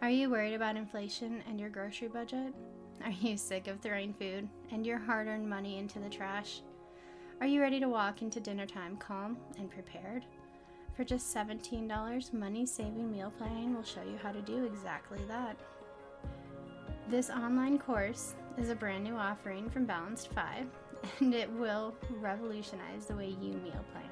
Are 0.00 0.08
you 0.08 0.30
worried 0.30 0.54
about 0.54 0.76
inflation 0.76 1.44
and 1.46 1.60
your 1.60 1.68
grocery 1.68 2.08
budget? 2.08 2.54
Are 3.04 3.10
you 3.10 3.36
sick 3.36 3.66
of 3.66 3.78
throwing 3.78 4.14
food 4.14 4.48
and 4.70 4.86
your 4.86 4.96
hard 4.96 5.26
earned 5.26 5.46
money 5.46 5.76
into 5.76 5.98
the 5.98 6.08
trash? 6.08 6.62
Are 7.42 7.46
you 7.46 7.60
ready 7.60 7.80
to 7.80 7.90
walk 7.90 8.22
into 8.22 8.40
dinner 8.40 8.64
time 8.64 8.96
calm 8.96 9.36
and 9.58 9.70
prepared? 9.70 10.24
For 10.96 11.04
just 11.04 11.36
$17, 11.36 12.32
Money 12.32 12.64
Saving 12.64 13.12
Meal 13.12 13.30
Planning 13.36 13.74
will 13.74 13.82
show 13.82 14.02
you 14.02 14.16
how 14.22 14.32
to 14.32 14.40
do 14.40 14.64
exactly 14.64 15.20
that. 15.28 15.58
This 17.10 17.28
online 17.28 17.78
course 17.78 18.36
is 18.56 18.70
a 18.70 18.74
brand 18.74 19.04
new 19.04 19.16
offering 19.16 19.68
from 19.68 19.84
Balanced 19.84 20.32
FI, 20.32 20.64
and 21.20 21.34
it 21.34 21.52
will 21.52 21.94
revolutionize 22.08 23.04
the 23.04 23.16
way 23.16 23.36
you 23.38 23.52
meal 23.52 23.84
plan. 23.92 24.11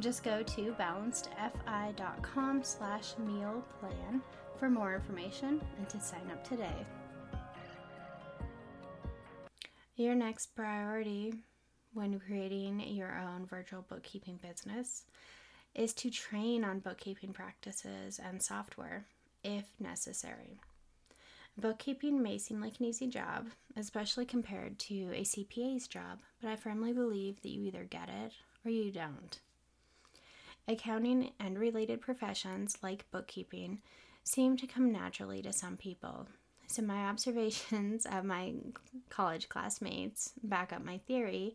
Just 0.00 0.22
go 0.22 0.42
to 0.42 0.74
balancedfi.com 0.78 2.64
slash 2.64 3.14
meal 3.18 3.64
plan 3.80 4.20
for 4.58 4.68
more 4.68 4.94
information 4.94 5.60
and 5.78 5.88
to 5.88 6.00
sign 6.00 6.30
up 6.30 6.46
today. 6.46 6.86
Your 9.96 10.14
next 10.14 10.56
priority 10.56 11.34
when 11.92 12.18
creating 12.18 12.80
your 12.80 13.16
own 13.16 13.46
virtual 13.46 13.84
bookkeeping 13.88 14.40
business 14.42 15.04
is 15.74 15.92
to 15.94 16.10
train 16.10 16.64
on 16.64 16.80
bookkeeping 16.80 17.32
practices 17.32 18.18
and 18.18 18.42
software 18.42 19.04
if 19.44 19.64
necessary. 19.78 20.58
Bookkeeping 21.56 22.20
may 22.20 22.38
seem 22.38 22.60
like 22.60 22.80
an 22.80 22.86
easy 22.86 23.06
job, 23.06 23.50
especially 23.76 24.26
compared 24.26 24.78
to 24.80 25.12
a 25.12 25.22
CPA's 25.22 25.86
job, 25.86 26.18
but 26.42 26.50
I 26.50 26.56
firmly 26.56 26.92
believe 26.92 27.40
that 27.42 27.50
you 27.50 27.62
either 27.62 27.84
get 27.84 28.08
it 28.08 28.32
or 28.64 28.72
you 28.72 28.90
don't. 28.90 29.38
Accounting 30.66 31.32
and 31.38 31.58
related 31.58 32.00
professions 32.00 32.78
like 32.82 33.10
bookkeeping 33.10 33.80
seem 34.22 34.56
to 34.56 34.66
come 34.66 34.90
naturally 34.90 35.42
to 35.42 35.52
some 35.52 35.76
people. 35.76 36.26
So, 36.66 36.80
my 36.80 37.04
observations 37.08 38.06
of 38.06 38.24
my 38.24 38.54
college 39.10 39.48
classmates 39.48 40.32
back 40.42 40.72
up 40.72 40.82
my 40.82 40.98
theory, 40.98 41.54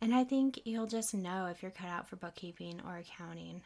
and 0.00 0.14
I 0.14 0.24
think 0.24 0.60
you'll 0.64 0.86
just 0.86 1.14
know 1.14 1.46
if 1.46 1.62
you're 1.62 1.70
cut 1.70 1.88
out 1.88 2.08
for 2.08 2.16
bookkeeping 2.16 2.80
or 2.86 2.98
accounting. 2.98 3.62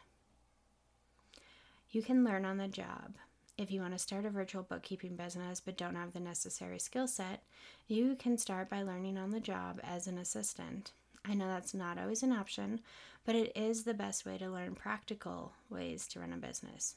You 1.91 2.01
can 2.01 2.23
learn 2.23 2.45
on 2.45 2.57
the 2.57 2.67
job. 2.67 3.15
If 3.57 3.71
you 3.71 3.79
want 3.79 3.93
to 3.93 3.99
start 3.99 4.25
a 4.25 4.29
virtual 4.29 4.63
bookkeeping 4.63 5.15
business 5.15 5.61
but 5.61 5.77
don't 5.77 5.95
have 5.95 6.11
the 6.11 6.19
necessary 6.19 6.79
skill 6.79 7.07
set, 7.07 7.43
you 7.87 8.15
can 8.15 8.37
start 8.37 8.69
by 8.69 8.81
learning 8.81 9.17
on 9.17 9.31
the 9.31 9.39
job 9.39 9.79
as 9.81 10.07
an 10.07 10.17
assistant. 10.17 10.91
I 11.27 11.33
know 11.33 11.47
that's 11.47 11.73
not 11.73 11.97
always 11.97 12.23
an 12.23 12.31
option, 12.31 12.81
but 13.25 13.35
it 13.35 13.51
is 13.55 13.83
the 13.83 13.93
best 13.93 14.25
way 14.25 14.37
to 14.37 14.49
learn 14.49 14.75
practical 14.75 15.53
ways 15.69 16.07
to 16.09 16.19
run 16.19 16.33
a 16.33 16.37
business. 16.37 16.95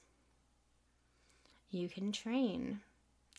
You 1.70 1.88
can 1.88 2.12
train. 2.12 2.80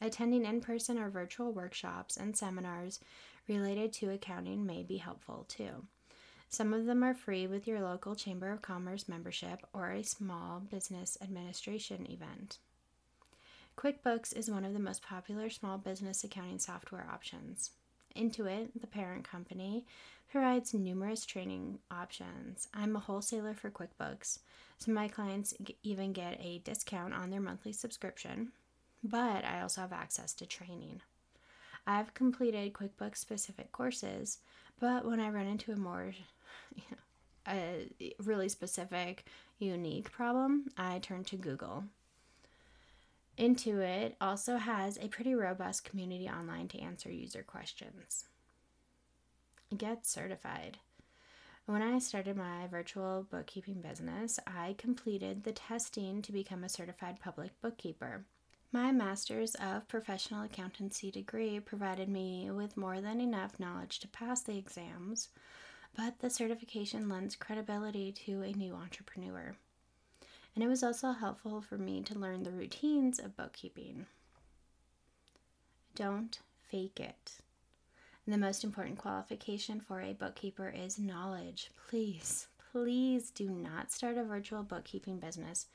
Attending 0.02 0.46
in 0.46 0.62
person 0.62 0.98
or 0.98 1.10
virtual 1.10 1.52
workshops 1.52 2.16
and 2.18 2.36
seminars 2.36 3.00
related 3.48 3.92
to 3.94 4.12
accounting 4.12 4.66
may 4.66 4.84
be 4.84 4.98
helpful 4.98 5.46
too. 5.48 5.86
Some 6.50 6.74
of 6.74 6.86
them 6.86 7.04
are 7.04 7.14
free 7.14 7.46
with 7.46 7.68
your 7.68 7.82
local 7.82 8.16
Chamber 8.16 8.52
of 8.52 8.62
Commerce 8.62 9.08
membership 9.08 9.68
or 9.74 9.92
a 9.92 10.04
small 10.04 10.60
business 10.60 11.18
administration 11.22 12.10
event. 12.10 12.58
QuickBooks 13.78 14.36
is 14.36 14.50
one 14.50 14.66
of 14.66 14.74
the 14.74 14.80
most 14.80 15.04
popular 15.04 15.50
small 15.50 15.78
business 15.78 16.24
accounting 16.24 16.60
software 16.60 17.08
options. 17.12 17.72
Intuit, 18.16 18.70
the 18.80 18.88
parent 18.88 19.24
company, 19.24 19.86
provides 20.32 20.74
numerous 20.74 21.26
training 21.26 21.80
options. 21.90 22.68
I'm 22.74 22.96
a 22.96 23.00
wholesaler 23.00 23.54
for 23.54 23.72
QuickBooks, 23.72 24.40
so 24.78 24.92
my 24.92 25.08
clients 25.08 25.54
even 25.84 26.14
get 26.14 26.40
a 26.40 26.60
discount 26.60 27.14
on 27.14 27.30
their 27.30 27.42
monthly 27.42 27.74
subscription, 27.74 28.52
but 29.04 29.44
I 29.44 29.62
also 29.62 29.82
have 29.82 29.94
access 29.94 30.34
to 30.36 30.46
training. 30.46 31.02
I've 31.88 32.14
completed 32.14 32.74
QuickBooks 32.74 33.18
specific 33.18 33.72
courses, 33.72 34.40
but 34.80 35.06
when 35.06 35.20
I 35.20 35.30
run 35.30 35.48
into 35.48 35.72
a 35.72 35.76
more 35.76 36.14
you 36.76 36.84
know, 36.92 36.98
a 37.48 38.14
really 38.24 38.50
specific, 38.50 39.26
unique 39.58 40.12
problem, 40.12 40.70
I 40.78 41.00
turn 41.00 41.24
to 41.26 41.36
Google. 41.36 41.86
Intuit 43.40 44.16
also 44.20 44.58
has 44.58 44.98
a 44.98 45.08
pretty 45.08 45.34
robust 45.34 45.86
community 45.86 46.28
online 46.28 46.68
to 46.68 46.80
answer 46.80 47.10
user 47.10 47.42
questions. 47.42 48.26
Get 49.78 50.06
certified. 50.06 50.78
When 51.66 51.82
I 51.82 52.00
started 52.00 52.36
my 52.36 52.68
virtual 52.68 53.26
bookkeeping 53.32 53.80
business, 53.80 54.40
I 54.46 54.76
completed 54.78 55.44
the 55.44 55.54
testing 55.54 56.22
to 56.24 56.34
become 56.34 56.66
a 56.66 56.70
certified 56.70 57.22
public 57.22 57.52
bookkeeper. 57.62 58.26
My 58.74 58.92
Master's 58.92 59.56
of 59.56 59.88
Professional 59.88 60.44
Accountancy 60.44 61.10
degree 61.10 61.62
provided 61.62 62.10
me 62.10 62.52
with 62.52 62.76
more 62.76 63.00
than 63.00 63.22
enough 63.22 63.58
knowledge 63.58 64.00
to 64.00 64.10
pass 64.10 64.42
the 64.42 64.58
exams, 64.58 65.30
but 65.96 66.20
the 66.20 66.30
certification 66.30 67.08
lends 67.08 67.38
credibility 67.38 68.12
to 68.26 68.42
a 68.42 68.52
new 68.52 68.74
entrepreneur 68.76 69.56
and 70.60 70.66
it 70.66 70.70
was 70.70 70.84
also 70.84 71.14
helpful 71.14 71.62
for 71.62 71.78
me 71.78 72.02
to 72.02 72.20
learn 72.20 72.44
the 72.44 72.52
routines 72.52 73.18
of 73.18 73.38
bookkeeping. 73.38 74.08
Don't 75.96 76.38
fake 76.70 77.00
it. 77.00 77.36
And 78.26 78.34
the 78.34 78.46
most 78.46 78.66
important 78.66 78.98
qualification 78.98 79.80
for 79.80 80.02
a 80.02 80.12
bookkeeper 80.12 80.68
is 80.68 81.00
knowledge. 81.00 81.72
Please, 81.88 82.48
please 82.74 83.32
do 83.32 83.50
not 83.50 83.94
start 83.94 84.18
a 84.18 84.24
virtual 84.26 84.64
bookkeeping 84.64 85.18
business 85.18 85.68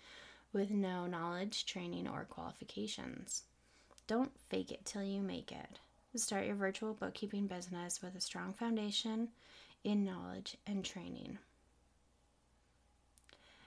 with 0.52 0.70
no 0.70 1.06
knowledge, 1.06 1.64
training, 1.64 2.06
or 2.06 2.26
qualifications. 2.28 3.44
Don't 4.06 4.38
fake 4.38 4.70
it 4.70 4.84
till 4.84 5.02
you 5.02 5.22
make 5.22 5.50
it. 5.50 5.78
Start 6.14 6.44
your 6.44 6.56
virtual 6.56 6.92
bookkeeping 6.92 7.46
business 7.46 8.02
with 8.02 8.14
a 8.16 8.20
strong 8.20 8.52
foundation 8.52 9.28
in 9.82 10.04
knowledge 10.04 10.58
and 10.66 10.84
training. 10.84 11.38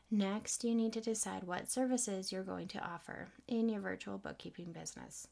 Next, 0.10 0.64
you 0.64 0.74
need 0.74 0.94
to 0.94 1.02
decide 1.02 1.44
what 1.44 1.70
services 1.70 2.32
you're 2.32 2.44
going 2.44 2.70
to 2.70 2.80
offer 2.80 3.28
in 3.48 3.68
your 3.68 3.82
virtual 3.82 4.18
bookkeeping 4.18 4.72
business. 4.72 5.28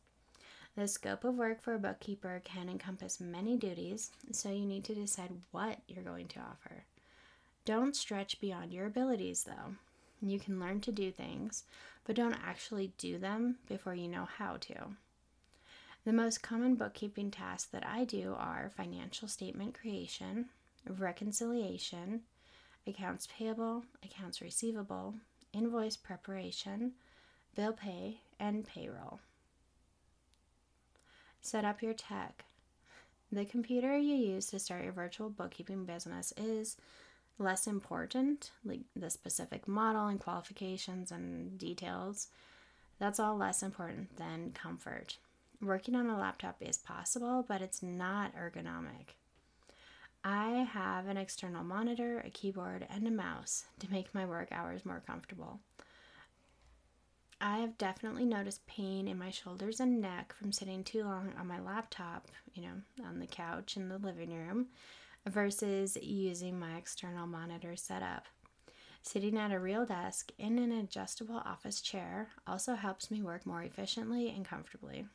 The 0.76 0.90
scope 0.90 1.24
of 1.24 1.36
work 1.36 1.62
for 1.62 1.74
a 1.74 1.80
bookkeeper 1.80 2.42
can 2.44 2.68
encompass 2.68 3.22
many 3.22 3.56
duties, 3.56 4.12
so 4.34 4.50
you 4.50 4.66
need 4.66 4.84
to 4.86 4.94
decide 4.96 5.32
what 5.52 5.80
you're 5.88 6.04
going 6.04 6.28
to 6.30 6.40
offer. 6.40 6.84
Don't 7.64 7.96
stretch 7.96 8.42
beyond 8.42 8.74
your 8.74 8.86
abilities, 8.86 9.44
though. 9.44 9.76
You 10.22 10.40
can 10.40 10.60
learn 10.60 10.82
to 10.82 10.92
do 10.92 11.10
things, 11.10 11.64
but 12.04 12.18
don't 12.18 12.38
actually 12.46 12.92
do 12.98 13.18
them 13.18 13.56
before 13.70 13.96
you 13.96 14.10
know 14.10 14.26
how 14.26 14.58
to. 14.58 14.76
The 16.04 16.12
most 16.12 16.44
common 16.44 16.76
bookkeeping 16.76 17.32
tasks 17.32 17.70
that 17.72 17.86
I 17.88 18.04
do 18.04 18.36
are 18.38 18.70
financial 18.76 19.30
statement 19.30 19.80
creation, 19.80 20.50
reconciliation, 20.86 22.22
accounts 22.88 23.28
payable, 23.28 23.84
accounts 24.04 24.42
receivable, 24.42 25.16
invoice 25.54 25.98
preparation, 25.98 26.94
bill 27.56 27.74
pay, 27.74 28.20
and 28.40 28.66
payroll. 28.66 29.20
Set 31.42 31.66
up 31.66 31.82
your 31.82 31.94
tech. 31.94 32.46
The 33.32 33.46
computer 33.46 33.98
you 33.98 34.16
use 34.16 34.48
to 34.48 34.60
start 34.60 34.84
your 34.84 34.94
virtual 34.94 35.30
bookkeeping 35.30 35.86
business 35.86 36.34
is 36.38 36.78
less 37.38 37.68
important, 37.68 38.52
like 38.64 38.82
the 38.96 39.10
specific 39.10 39.68
model 39.68 40.08
and 40.08 40.20
qualifications 40.20 41.12
and 41.12 41.58
details. 41.58 42.28
That's 43.00 43.20
all 43.20 43.36
less 43.36 43.62
important 43.62 44.16
than 44.18 44.52
comfort. 44.54 45.18
Working 45.62 45.96
on 45.96 46.10
a 46.10 46.18
laptop 46.18 46.58
is 46.62 46.78
possible, 46.78 47.46
but 47.48 47.62
it's 47.62 47.84
not 47.84 48.36
ergonomic. 48.36 49.16
I 50.28 50.68
have 50.74 51.06
an 51.06 51.18
external 51.18 51.64
monitor, 51.64 52.20
a 52.26 52.32
keyboard, 52.32 52.88
and 52.90 53.08
a 53.08 53.12
mouse 53.12 53.66
to 53.78 53.92
make 53.92 54.16
my 54.16 54.26
work 54.26 54.48
hours 54.52 54.84
more 54.84 55.04
comfortable. 55.06 55.60
I 57.40 57.60
have 57.60 57.78
definitely 57.78 58.26
noticed 58.26 58.66
pain 58.66 59.08
in 59.08 59.20
my 59.20 59.30
shoulders 59.30 59.80
and 59.80 60.02
neck 60.02 60.34
from 60.34 60.52
sitting 60.52 60.84
too 60.84 61.04
long 61.04 61.32
on 61.40 61.46
my 61.46 61.60
laptop, 61.60 62.28
you 62.56 62.64
know, 62.64 63.06
on 63.06 63.20
the 63.20 63.28
couch 63.28 63.78
in 63.78 63.88
the 63.88 64.00
living 64.00 64.34
room, 64.34 64.70
versus 65.28 65.96
using 66.02 66.58
my 66.58 66.76
external 66.76 67.28
monitor 67.28 67.76
setup. 67.76 68.26
Sitting 69.04 69.38
at 69.38 69.52
a 69.52 69.60
real 69.60 69.86
desk 69.86 70.32
in 70.40 70.58
an 70.58 70.72
adjustable 70.72 71.38
office 71.38 71.82
chair 71.82 72.30
also 72.48 72.74
helps 72.74 73.12
me 73.12 73.22
work 73.22 73.46
more 73.46 73.62
efficiently 73.62 74.30
and 74.36 74.44
comfortably. 74.44 75.06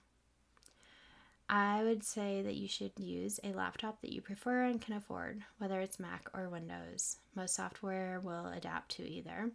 I 1.53 1.83
would 1.83 2.05
say 2.05 2.43
that 2.43 2.55
you 2.55 2.69
should 2.69 2.93
use 2.97 3.41
a 3.43 3.53
laptop 3.53 4.01
that 4.03 4.13
you 4.13 4.21
prefer 4.21 4.63
and 4.63 4.81
can 4.81 4.95
afford, 4.95 5.43
whether 5.59 5.81
it's 5.81 5.99
Mac 5.99 6.29
or 6.33 6.49
Windows. 6.49 7.17
Most 7.35 7.57
software 7.57 8.21
will 8.21 8.47
adapt 8.47 8.93
to 8.93 9.03
either. 9.03 9.51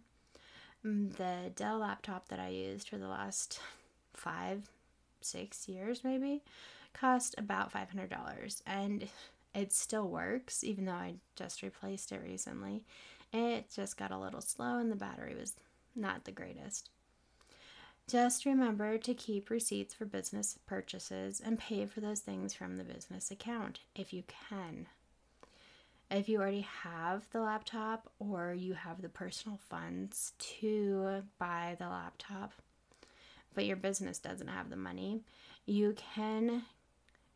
Mm, 0.84 1.16
the 1.16 1.50
Dell 1.56 1.78
laptop 1.78 2.28
that 2.28 2.38
I 2.38 2.48
used 2.48 2.90
for 2.90 2.98
the 2.98 3.08
last 3.08 3.60
five, 4.12 4.68
six 5.22 5.68
years 5.68 6.04
maybe 6.04 6.42
cost 6.92 7.34
about 7.38 7.72
$500 7.72 8.62
and 8.66 9.08
it 9.54 9.72
still 9.72 10.08
works 10.08 10.62
even 10.62 10.84
though 10.84 10.92
I 10.92 11.14
just 11.34 11.62
replaced 11.62 12.12
it 12.12 12.20
recently. 12.22 12.84
It 13.32 13.70
just 13.74 13.96
got 13.96 14.10
a 14.10 14.18
little 14.18 14.42
slow 14.42 14.78
and 14.78 14.92
the 14.92 14.96
battery 14.96 15.34
was 15.34 15.54
not 15.94 16.24
the 16.24 16.30
greatest. 16.30 16.90
Just 18.08 18.46
remember 18.46 18.98
to 18.98 19.14
keep 19.14 19.50
receipts 19.50 19.92
for 19.92 20.04
business 20.04 20.58
purchases 20.64 21.42
and 21.44 21.58
pay 21.58 21.86
for 21.86 22.00
those 22.00 22.20
things 22.20 22.54
from 22.54 22.76
the 22.76 22.84
business 22.84 23.32
account 23.32 23.80
if 23.96 24.12
you 24.12 24.22
can. 24.48 24.86
If 26.08 26.28
you 26.28 26.40
already 26.40 26.68
have 26.84 27.24
the 27.32 27.40
laptop 27.40 28.08
or 28.20 28.54
you 28.54 28.74
have 28.74 29.02
the 29.02 29.08
personal 29.08 29.58
funds 29.68 30.34
to 30.38 31.24
buy 31.40 31.74
the 31.80 31.88
laptop, 31.88 32.52
but 33.54 33.64
your 33.64 33.76
business 33.76 34.20
doesn't 34.20 34.46
have 34.46 34.70
the 34.70 34.76
money, 34.76 35.22
you 35.64 35.94
can 36.14 36.62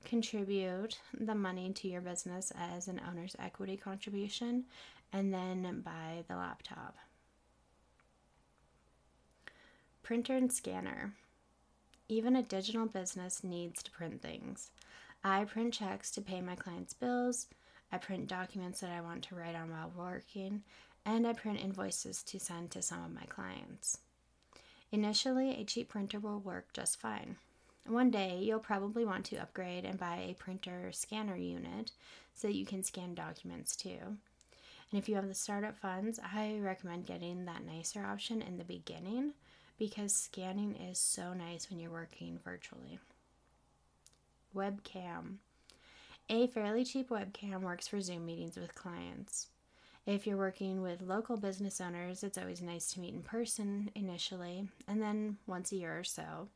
contribute 0.04 1.00
the 1.18 1.34
money 1.34 1.72
to 1.72 1.88
your 1.88 2.00
business 2.00 2.52
as 2.56 2.86
an 2.86 3.00
owner's 3.08 3.34
equity 3.40 3.76
contribution 3.76 4.66
and 5.12 5.34
then 5.34 5.82
buy 5.84 6.22
the 6.28 6.36
laptop. 6.36 6.96
Printer 10.10 10.36
and 10.36 10.52
scanner. 10.52 11.12
Even 12.08 12.34
a 12.34 12.42
digital 12.42 12.84
business 12.84 13.44
needs 13.44 13.80
to 13.84 13.92
print 13.92 14.20
things. 14.20 14.72
I 15.22 15.44
print 15.44 15.72
checks 15.72 16.10
to 16.10 16.20
pay 16.20 16.40
my 16.40 16.56
clients' 16.56 16.94
bills, 16.94 17.46
I 17.92 17.98
print 17.98 18.26
documents 18.26 18.80
that 18.80 18.90
I 18.90 19.02
want 19.02 19.22
to 19.22 19.36
write 19.36 19.54
on 19.54 19.70
while 19.70 19.92
working, 19.96 20.64
and 21.06 21.28
I 21.28 21.32
print 21.34 21.60
invoices 21.60 22.24
to 22.24 22.40
send 22.40 22.72
to 22.72 22.82
some 22.82 23.04
of 23.04 23.14
my 23.14 23.22
clients. 23.26 23.98
Initially, 24.90 25.50
a 25.50 25.62
cheap 25.62 25.90
printer 25.90 26.18
will 26.18 26.40
work 26.40 26.72
just 26.72 27.00
fine. 27.00 27.36
One 27.86 28.10
day, 28.10 28.40
you'll 28.42 28.58
probably 28.58 29.04
want 29.04 29.26
to 29.26 29.36
upgrade 29.36 29.84
and 29.84 29.96
buy 29.96 30.16
a 30.16 30.34
printer 30.34 30.90
scanner 30.90 31.36
unit 31.36 31.92
so 32.34 32.48
that 32.48 32.56
you 32.56 32.66
can 32.66 32.82
scan 32.82 33.14
documents 33.14 33.76
too. 33.76 34.00
And 34.90 34.98
if 34.98 35.08
you 35.08 35.14
have 35.14 35.28
the 35.28 35.34
startup 35.34 35.76
funds, 35.78 36.18
I 36.18 36.58
recommend 36.60 37.06
getting 37.06 37.44
that 37.44 37.64
nicer 37.64 38.04
option 38.04 38.42
in 38.42 38.58
the 38.58 38.64
beginning 38.64 39.34
because 39.80 40.12
scanning 40.14 40.76
is 40.76 40.98
so 40.98 41.32
nice 41.32 41.70
when 41.70 41.80
you're 41.80 41.90
working 41.90 42.38
virtually. 42.44 43.00
webcam. 44.54 45.36
A 46.28 46.46
fairly 46.48 46.84
cheap 46.84 47.08
webcam 47.08 47.62
works 47.62 47.88
for 47.88 47.98
Zoom 48.00 48.26
meetings 48.26 48.58
with 48.58 48.74
clients. 48.74 49.48
If 50.06 50.26
you're 50.26 50.36
working 50.36 50.82
with 50.82 51.00
local 51.00 51.38
business 51.38 51.80
owners, 51.80 52.22
it's 52.22 52.36
always 52.36 52.60
nice 52.60 52.92
to 52.92 53.00
meet 53.00 53.14
in 53.14 53.22
person 53.22 53.90
initially 53.94 54.68
and 54.86 55.00
then 55.00 55.38
once 55.46 55.72
a 55.72 55.76
year 55.76 55.98
or 55.98 56.04
so, 56.04 56.48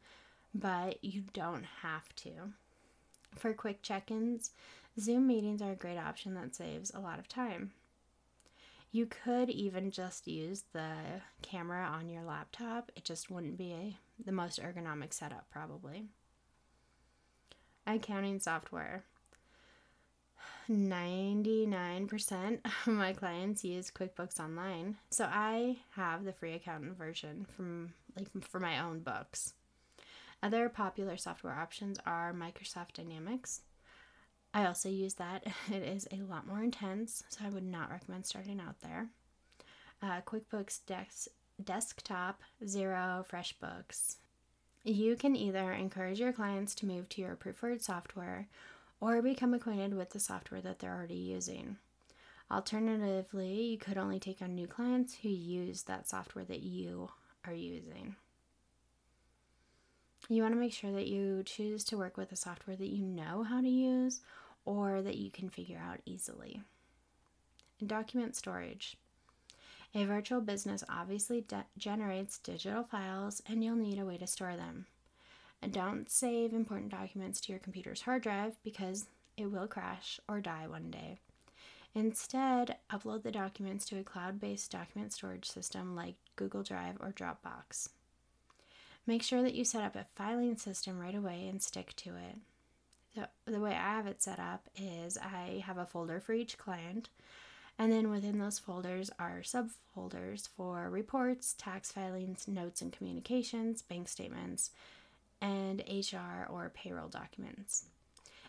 but 0.55 1.03
you 1.03 1.23
don't 1.33 1.65
have 1.83 2.15
to. 2.17 2.31
For 3.37 3.55
quick 3.55 3.81
check 3.81 4.11
ins, 4.11 4.51
Zoom 5.01 5.27
meetings 5.27 5.63
are 5.63 5.73
a 5.73 5.77
great 5.77 5.99
option 5.99 6.35
that 6.35 6.55
saves 6.55 6.93
a 6.95 7.01
lot 7.01 7.19
of 7.19 7.27
time. 7.27 7.73
You 8.95 9.07
could 9.07 9.51
even 9.51 9.91
just 9.91 10.29
use 10.29 10.63
the 10.73 10.93
camera 11.43 11.85
on 11.85 12.09
your 12.09 12.23
laptop, 12.23 12.93
it 12.95 13.03
just 13.03 13.29
wouldn't 13.29 13.59
be 13.59 13.73
a, 13.73 13.97
the 14.25 14.31
most 14.31 14.63
ergonomic 14.63 15.13
setup, 15.13 15.51
probably. 15.51 16.05
Accounting 17.89 18.39
software. 18.39 19.03
99% 20.71 22.61
of 22.65 22.87
my 22.87 23.13
clients 23.13 23.65
use 23.65 23.91
QuickBooks 23.91 24.39
Online. 24.39 24.97
So 25.11 25.25
I 25.29 25.79
have 25.97 26.23
the 26.23 26.33
free 26.33 26.53
accountant 26.53 26.97
version 26.97 27.49
from 27.57 27.95
like 28.17 28.29
for 28.45 28.61
my 28.61 28.79
own 28.79 29.01
books. 29.01 29.55
Other 30.41 30.69
popular 30.69 31.17
software 31.17 31.55
options 31.55 31.99
are 32.07 32.33
Microsoft 32.33 32.93
Dynamics. 32.93 33.63
I 34.55 34.67
also 34.67 34.89
use 34.89 35.15
that. 35.15 35.45
It 35.71 35.83
is 35.83 36.07
a 36.13 36.23
lot 36.23 36.47
more 36.47 36.63
intense, 36.63 37.25
so 37.29 37.45
I 37.45 37.51
would 37.51 37.65
not 37.65 37.91
recommend 37.91 38.25
starting 38.25 38.61
out 38.61 38.81
there. 38.81 39.09
Uh, 40.01 40.21
QuickBooks 40.21 40.79
Dex- 40.87 41.29
Desktop, 41.63 42.41
Xero, 42.65 43.27
FreshBooks. 43.27 44.17
You 44.85 45.17
can 45.17 45.35
either 45.35 45.73
encourage 45.73 46.21
your 46.21 46.33
clients 46.33 46.75
to 46.77 46.87
move 46.87 47.09
to 47.11 47.23
your 47.23 47.35
preferred 47.35 47.83
software 47.83 48.47
or 49.01 49.21
become 49.23 49.55
acquainted 49.55 49.95
with 49.95 50.11
the 50.11 50.21
software 50.21 50.61
that 50.61 50.79
they're 50.79 50.95
already 50.95 51.15
using. 51.15 51.79
Alternatively, 52.51 53.63
you 53.63 53.79
could 53.79 53.99
only 53.99 54.21
take 54.21 54.41
on 54.41 54.55
new 54.55 54.67
clients 54.67 55.17
who 55.23 55.31
use 55.31 55.83
that 55.83 56.09
software 56.09 56.45
that 56.45 56.63
you 56.63 57.09
are 57.45 57.55
using. 57.55 58.15
You 60.29 60.43
want 60.43 60.55
to 60.55 60.61
make 60.61 60.73
sure 60.73 60.93
that 60.93 61.07
you 61.07 61.43
choose 61.45 61.83
to 61.85 61.99
work 61.99 62.17
with 62.17 62.31
a 62.33 62.37
software 62.37 62.77
that 62.77 62.87
you 62.87 63.05
know 63.05 63.43
how 63.43 63.61
to 63.61 63.69
use 63.69 64.21
or 64.65 65.03
that 65.03 65.17
you 65.17 65.31
can 65.31 65.49
figure 65.49 65.81
out 65.85 66.01
easily. 66.05 66.63
document 67.85 68.35
storage. 68.35 68.97
A 69.95 70.05
virtual 70.05 70.41
business 70.41 70.83
obviously 70.89 71.43
de- 71.43 71.67
generates 71.79 72.39
digital 72.39 72.83
files 72.83 73.43
and 73.49 73.63
you'll 73.63 73.77
need 73.77 73.99
a 73.99 74.05
way 74.05 74.17
to 74.19 74.27
store 74.27 74.57
them. 74.57 74.87
And 75.63 75.73
don't 75.73 76.11
save 76.11 76.53
important 76.53 76.91
documents 76.91 77.41
to 77.43 77.53
your 77.53 77.61
computer's 77.61 78.03
hard 78.03 78.23
drive 78.23 78.57
because 78.65 79.07
it 79.37 79.47
will 79.47 79.69
crash 79.69 80.19
or 80.29 80.41
die 80.41 80.67
one 80.67 80.91
day. 80.91 81.19
Instead, 81.95 82.77
upload 82.91 83.23
the 83.23 83.31
documents 83.31 83.85
to 83.87 83.99
a 83.99 84.03
cloud 84.03 84.41
based 84.41 84.73
document 84.73 85.13
storage 85.13 85.49
system 85.49 85.95
like 85.95 86.17
Google 86.35 86.65
Drive 86.65 86.97
or 86.99 87.13
Dropbox. 87.13 87.91
Make 89.07 89.23
sure 89.23 89.43
that 89.43 89.55
you 89.55 89.65
set 89.65 89.85
up 89.85 89.95
a 89.95 90.05
filing 90.17 90.57
system 90.57 90.99
right 90.99 91.15
away 91.15 91.47
and 91.49 91.63
stick 91.63 91.95
to 91.97 92.17
it. 92.17 92.39
The 93.15 93.61
way 93.61 93.73
I 93.73 93.95
have 93.97 94.07
it 94.07 94.23
set 94.23 94.41
up 94.41 94.69
is 94.77 95.17
I 95.19 95.63
have 95.67 95.79
a 95.79 95.87
folder 95.87 96.21
for 96.21 96.33
each 96.33 96.59
client, 96.59 97.11
and 97.79 97.93
then 97.93 98.11
within 98.11 98.39
those 98.39 98.59
folders 98.59 99.11
are 99.19 99.43
subfolders 99.43 100.49
for 100.49 100.91
reports, 100.91 101.55
tax 101.57 101.93
filings, 101.93 102.49
notes 102.49 102.83
and 102.83 102.93
communications, 102.93 103.83
bank 103.83 104.09
statements, 104.09 104.71
and 105.41 105.83
HR 105.89 106.47
or 106.51 106.73
payroll 106.75 107.09
documents. 107.09 107.87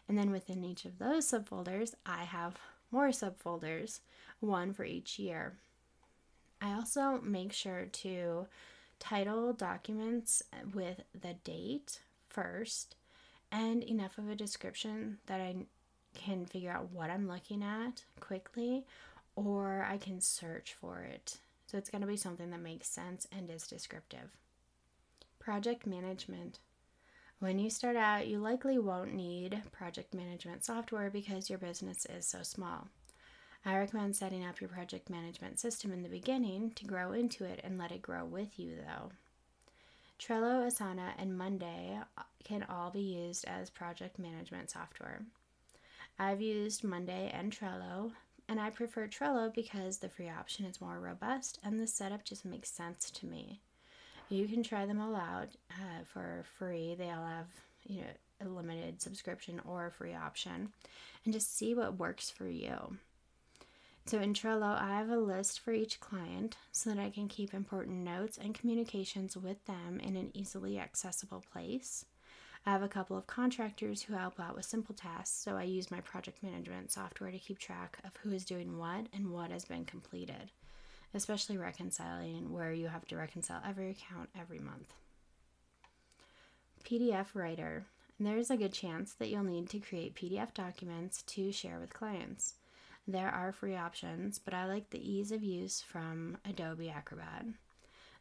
And 0.07 0.17
then 0.17 0.31
within 0.31 0.63
each 0.63 0.85
of 0.85 0.99
those 0.99 1.29
subfolders, 1.29 1.93
I 2.05 2.23
have 2.23 2.57
more 2.91 3.09
subfolders, 3.09 3.99
one 4.39 4.73
for 4.73 4.85
each 4.85 5.19
year. 5.19 5.57
I 6.61 6.73
also 6.73 7.19
make 7.21 7.53
sure 7.53 7.85
to 7.85 8.47
title 8.99 9.51
documents 9.53 10.41
with 10.73 11.01
the 11.19 11.33
date 11.43 11.99
first 12.29 12.95
and 13.55 13.83
enough 13.83 14.17
of 14.17 14.29
a 14.29 14.35
description 14.35 15.17
that 15.27 15.39
I 15.39 15.55
can 16.13 16.45
figure 16.45 16.71
out 16.71 16.91
what 16.91 17.09
I'm 17.09 17.27
looking 17.27 17.63
at 17.63 18.03
quickly 18.19 18.85
or 19.35 19.87
I 19.89 19.97
can 19.97 20.19
search 20.19 20.75
for 20.79 21.01
it. 21.01 21.37
So 21.65 21.77
it's 21.77 21.89
going 21.89 22.01
to 22.01 22.07
be 22.07 22.17
something 22.17 22.51
that 22.51 22.59
makes 22.61 22.89
sense 22.89 23.27
and 23.31 23.49
is 23.49 23.65
descriptive. 23.67 24.37
Project 25.39 25.87
management. 25.87 26.59
When 27.39 27.57
you 27.59 27.69
start 27.69 27.95
out, 27.95 28.27
you 28.27 28.39
likely 28.39 28.77
won't 28.77 29.13
need 29.13 29.61
project 29.71 30.13
management 30.13 30.65
software 30.65 31.09
because 31.09 31.49
your 31.49 31.59
business 31.59 32.05
is 32.05 32.27
so 32.27 32.43
small. 32.43 32.89
I 33.65 33.77
recommend 33.77 34.15
setting 34.15 34.45
up 34.45 34.59
your 34.61 34.69
project 34.69 35.09
management 35.09 35.59
system 35.59 35.91
in 35.91 36.03
the 36.03 36.09
beginning 36.09 36.71
to 36.75 36.85
grow 36.85 37.13
into 37.13 37.45
it 37.45 37.61
and 37.63 37.77
let 37.77 37.91
it 37.91 38.01
grow 38.01 38.25
with 38.25 38.59
you, 38.59 38.75
though. 38.77 39.11
Trello, 40.19 40.65
Asana, 40.65 41.11
and 41.17 41.37
Monday 41.37 41.99
can 42.43 42.63
all 42.69 42.89
be 42.89 43.01
used 43.01 43.45
as 43.45 43.69
project 43.69 44.17
management 44.17 44.69
software. 44.69 45.23
I've 46.17 46.41
used 46.41 46.83
Monday 46.83 47.31
and 47.33 47.51
Trello, 47.51 48.11
and 48.47 48.59
I 48.59 48.69
prefer 48.69 49.07
Trello 49.07 49.53
because 49.53 49.97
the 49.97 50.09
free 50.09 50.29
option 50.29 50.65
is 50.65 50.79
more 50.79 50.99
robust 50.99 51.59
and 51.63 51.79
the 51.79 51.87
setup 51.87 52.23
just 52.23 52.45
makes 52.45 52.69
sense 52.69 53.11
to 53.11 53.25
me. 53.25 53.59
You 54.29 54.47
can 54.47 54.63
try 54.63 54.85
them 54.85 55.01
all 55.01 55.15
out 55.15 55.49
uh, 55.71 56.03
for 56.05 56.45
free. 56.57 56.95
They 56.97 57.11
all 57.11 57.25
have, 57.25 57.47
you 57.85 58.01
know, 58.01 58.07
a 58.41 58.45
limited 58.47 59.01
subscription 59.01 59.61
or 59.67 59.87
a 59.87 59.91
free 59.91 60.15
option, 60.15 60.69
and 61.23 61.33
just 61.33 61.57
see 61.57 61.73
what 61.73 61.99
works 61.99 62.29
for 62.29 62.47
you. 62.47 62.97
So 64.05 64.19
in 64.19 64.33
Trello, 64.33 64.79
I 64.79 64.97
have 64.97 65.09
a 65.09 65.17
list 65.17 65.59
for 65.59 65.73
each 65.73 65.99
client 65.99 66.57
so 66.71 66.91
that 66.91 66.99
I 66.99 67.09
can 67.09 67.27
keep 67.27 67.53
important 67.53 68.03
notes 68.03 68.37
and 68.37 68.53
communications 68.53 69.35
with 69.35 69.65
them 69.65 69.99
in 69.99 70.15
an 70.15 70.31
easily 70.33 70.79
accessible 70.79 71.43
place. 71.51 72.05
I 72.65 72.71
have 72.71 72.83
a 72.83 72.87
couple 72.87 73.17
of 73.17 73.27
contractors 73.27 74.03
who 74.03 74.13
help 74.13 74.39
out 74.39 74.55
with 74.55 74.65
simple 74.65 74.95
tasks, 74.95 75.35
so 75.35 75.55
I 75.55 75.63
use 75.63 75.91
my 75.91 76.01
project 76.01 76.43
management 76.43 76.91
software 76.91 77.31
to 77.31 77.39
keep 77.39 77.59
track 77.59 77.97
of 78.03 78.11
who 78.17 78.31
is 78.31 78.45
doing 78.45 78.77
what 78.77 79.07
and 79.13 79.31
what 79.31 79.51
has 79.51 79.65
been 79.65 79.85
completed 79.85 80.51
especially 81.15 81.57
reconciling 81.57 82.51
where 82.51 82.73
you 82.73 82.87
have 82.87 83.07
to 83.07 83.15
reconcile 83.15 83.61
every 83.67 83.89
account 83.89 84.29
every 84.39 84.59
month. 84.59 84.93
PDF 86.83 87.27
Writer. 87.33 87.85
There's 88.19 88.51
a 88.51 88.57
good 88.57 88.73
chance 88.73 89.13
that 89.13 89.29
you'll 89.29 89.43
need 89.43 89.69
to 89.69 89.79
create 89.79 90.15
PDF 90.15 90.53
documents 90.53 91.21
to 91.23 91.51
share 91.51 91.79
with 91.79 91.93
clients. 91.93 92.55
There 93.07 93.29
are 93.29 93.51
free 93.51 93.75
options, 93.75 94.39
but 94.39 94.53
I 94.53 94.65
like 94.65 94.89
the 94.89 95.11
ease 95.11 95.31
of 95.31 95.43
use 95.43 95.81
from 95.81 96.37
Adobe 96.43 96.89
Acrobat. 96.89 97.45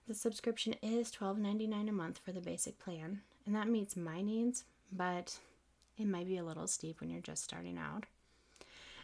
The 0.07 0.15
subscription 0.15 0.75
is 0.83 1.11
$12.99 1.11 1.89
a 1.89 1.93
month 1.93 2.21
for 2.23 2.33
the 2.33 2.41
basic 2.41 2.79
plan, 2.79 3.23
and 3.47 3.55
that 3.55 3.69
meets 3.69 3.97
my 3.97 4.21
needs, 4.21 4.65
but 4.93 5.39
it 5.97 6.07
might 6.07 6.27
be 6.27 6.37
a 6.37 6.45
little 6.45 6.67
steep 6.67 7.01
when 7.01 7.09
you're 7.09 7.23
just 7.23 7.43
starting 7.43 7.79
out. 7.79 8.05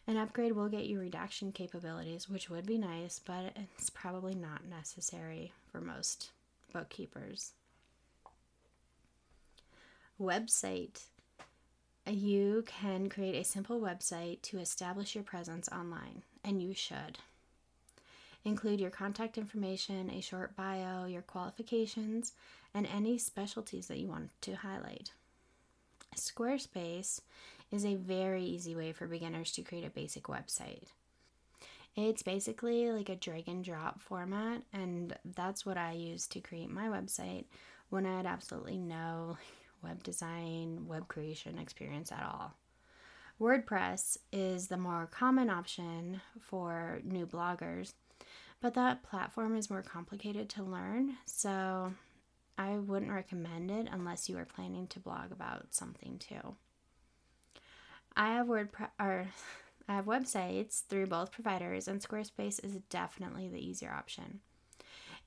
An 0.06 0.18
upgrade 0.18 0.52
will 0.52 0.68
get 0.68 0.84
you 0.84 1.00
redaction 1.00 1.52
capabilities, 1.52 2.28
which 2.28 2.50
would 2.50 2.66
be 2.66 2.76
nice, 2.76 3.18
but 3.18 3.56
it's 3.56 3.88
probably 3.88 4.34
not 4.34 4.66
necessary 4.66 5.52
for 5.70 5.80
most 5.80 6.30
bookkeepers. 6.72 7.52
Website. 10.20 11.04
You 12.10 12.64
can 12.66 13.08
create 13.08 13.36
a 13.36 13.44
simple 13.44 13.80
website 13.80 14.42
to 14.42 14.58
establish 14.58 15.14
your 15.14 15.22
presence 15.22 15.68
online, 15.68 16.22
and 16.42 16.60
you 16.60 16.74
should. 16.74 17.18
Include 18.44 18.80
your 18.80 18.90
contact 18.90 19.38
information, 19.38 20.10
a 20.10 20.20
short 20.20 20.56
bio, 20.56 21.04
your 21.04 21.22
qualifications, 21.22 22.32
and 22.74 22.86
any 22.86 23.16
specialties 23.16 23.86
that 23.86 23.98
you 23.98 24.08
want 24.08 24.30
to 24.40 24.54
highlight. 24.54 25.12
Squarespace 26.16 27.20
is 27.70 27.84
a 27.84 27.94
very 27.94 28.42
easy 28.42 28.74
way 28.74 28.90
for 28.92 29.06
beginners 29.06 29.52
to 29.52 29.62
create 29.62 29.86
a 29.86 29.90
basic 29.90 30.24
website. 30.24 30.88
It's 31.94 32.22
basically 32.22 32.90
like 32.90 33.08
a 33.08 33.14
drag 33.14 33.46
and 33.46 33.62
drop 33.62 34.00
format, 34.00 34.62
and 34.72 35.16
that's 35.36 35.64
what 35.64 35.76
I 35.76 35.92
use 35.92 36.26
to 36.28 36.40
create 36.40 36.70
my 36.70 36.88
website 36.88 37.44
when 37.88 38.04
I 38.04 38.16
had 38.16 38.26
absolutely 38.26 38.78
no 38.78 39.36
web 39.82 40.02
design, 40.02 40.86
web 40.86 41.08
creation 41.08 41.58
experience 41.58 42.12
at 42.12 42.22
all. 42.22 42.54
WordPress 43.40 44.18
is 44.32 44.68
the 44.68 44.76
more 44.76 45.08
common 45.10 45.48
option 45.48 46.20
for 46.38 47.00
new 47.04 47.26
bloggers, 47.26 47.94
but 48.60 48.74
that 48.74 49.02
platform 49.02 49.56
is 49.56 49.70
more 49.70 49.82
complicated 49.82 50.50
to 50.50 50.62
learn, 50.62 51.16
so 51.24 51.94
I 52.58 52.76
wouldn't 52.76 53.10
recommend 53.10 53.70
it 53.70 53.88
unless 53.90 54.28
you 54.28 54.36
are 54.36 54.44
planning 54.44 54.86
to 54.88 55.00
blog 55.00 55.32
about 55.32 55.68
something 55.70 56.18
too. 56.18 56.56
I 58.14 58.34
have 58.34 58.48
WordPress 58.48 58.90
or 58.98 59.28
I 59.88 59.94
have 59.94 60.04
websites 60.04 60.84
through 60.84 61.06
both 61.06 61.32
providers, 61.32 61.88
and 61.88 62.00
Squarespace 62.00 62.64
is 62.64 62.76
definitely 62.90 63.48
the 63.48 63.58
easier 63.58 63.90
option. 63.90 64.40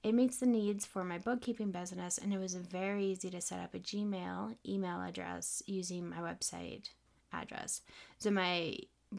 It 0.03 0.13
meets 0.13 0.37
the 0.37 0.45
needs 0.45 0.85
for 0.85 1.05
my 1.05 1.17
bookkeeping 1.17 1.71
business, 1.71 2.17
and 2.17 2.33
it 2.33 2.37
was 2.37 2.55
very 2.55 3.05
easy 3.05 3.29
to 3.29 3.39
set 3.39 3.61
up 3.61 3.73
a 3.73 3.79
Gmail 3.79 4.57
email 4.67 5.01
address 5.01 5.63
using 5.65 6.09
my 6.09 6.17
website 6.17 6.89
address. 7.31 7.81
So 8.19 8.29
my 8.29 8.75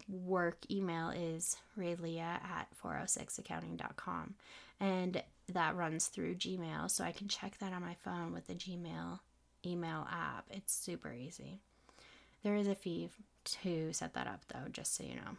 work 0.08 0.58
email 0.70 1.08
is 1.08 1.56
rayleah 1.78 2.20
at 2.20 2.68
406accounting.com, 2.84 4.34
and 4.78 5.22
that 5.52 5.74
runs 5.74 6.08
through 6.08 6.34
Gmail, 6.34 6.90
so 6.90 7.02
I 7.02 7.12
can 7.12 7.28
check 7.28 7.56
that 7.58 7.72
on 7.72 7.80
my 7.80 7.94
phone 7.94 8.34
with 8.34 8.46
the 8.46 8.54
Gmail 8.54 9.20
email 9.64 10.06
app. 10.10 10.44
It's 10.50 10.74
super 10.74 11.14
easy. 11.14 11.60
There 12.42 12.56
is 12.56 12.68
a 12.68 12.74
fee 12.74 13.08
to 13.62 13.92
set 13.94 14.12
that 14.12 14.26
up, 14.26 14.42
though, 14.52 14.68
just 14.70 14.94
so 14.94 15.04
you 15.04 15.14
know. 15.14 15.38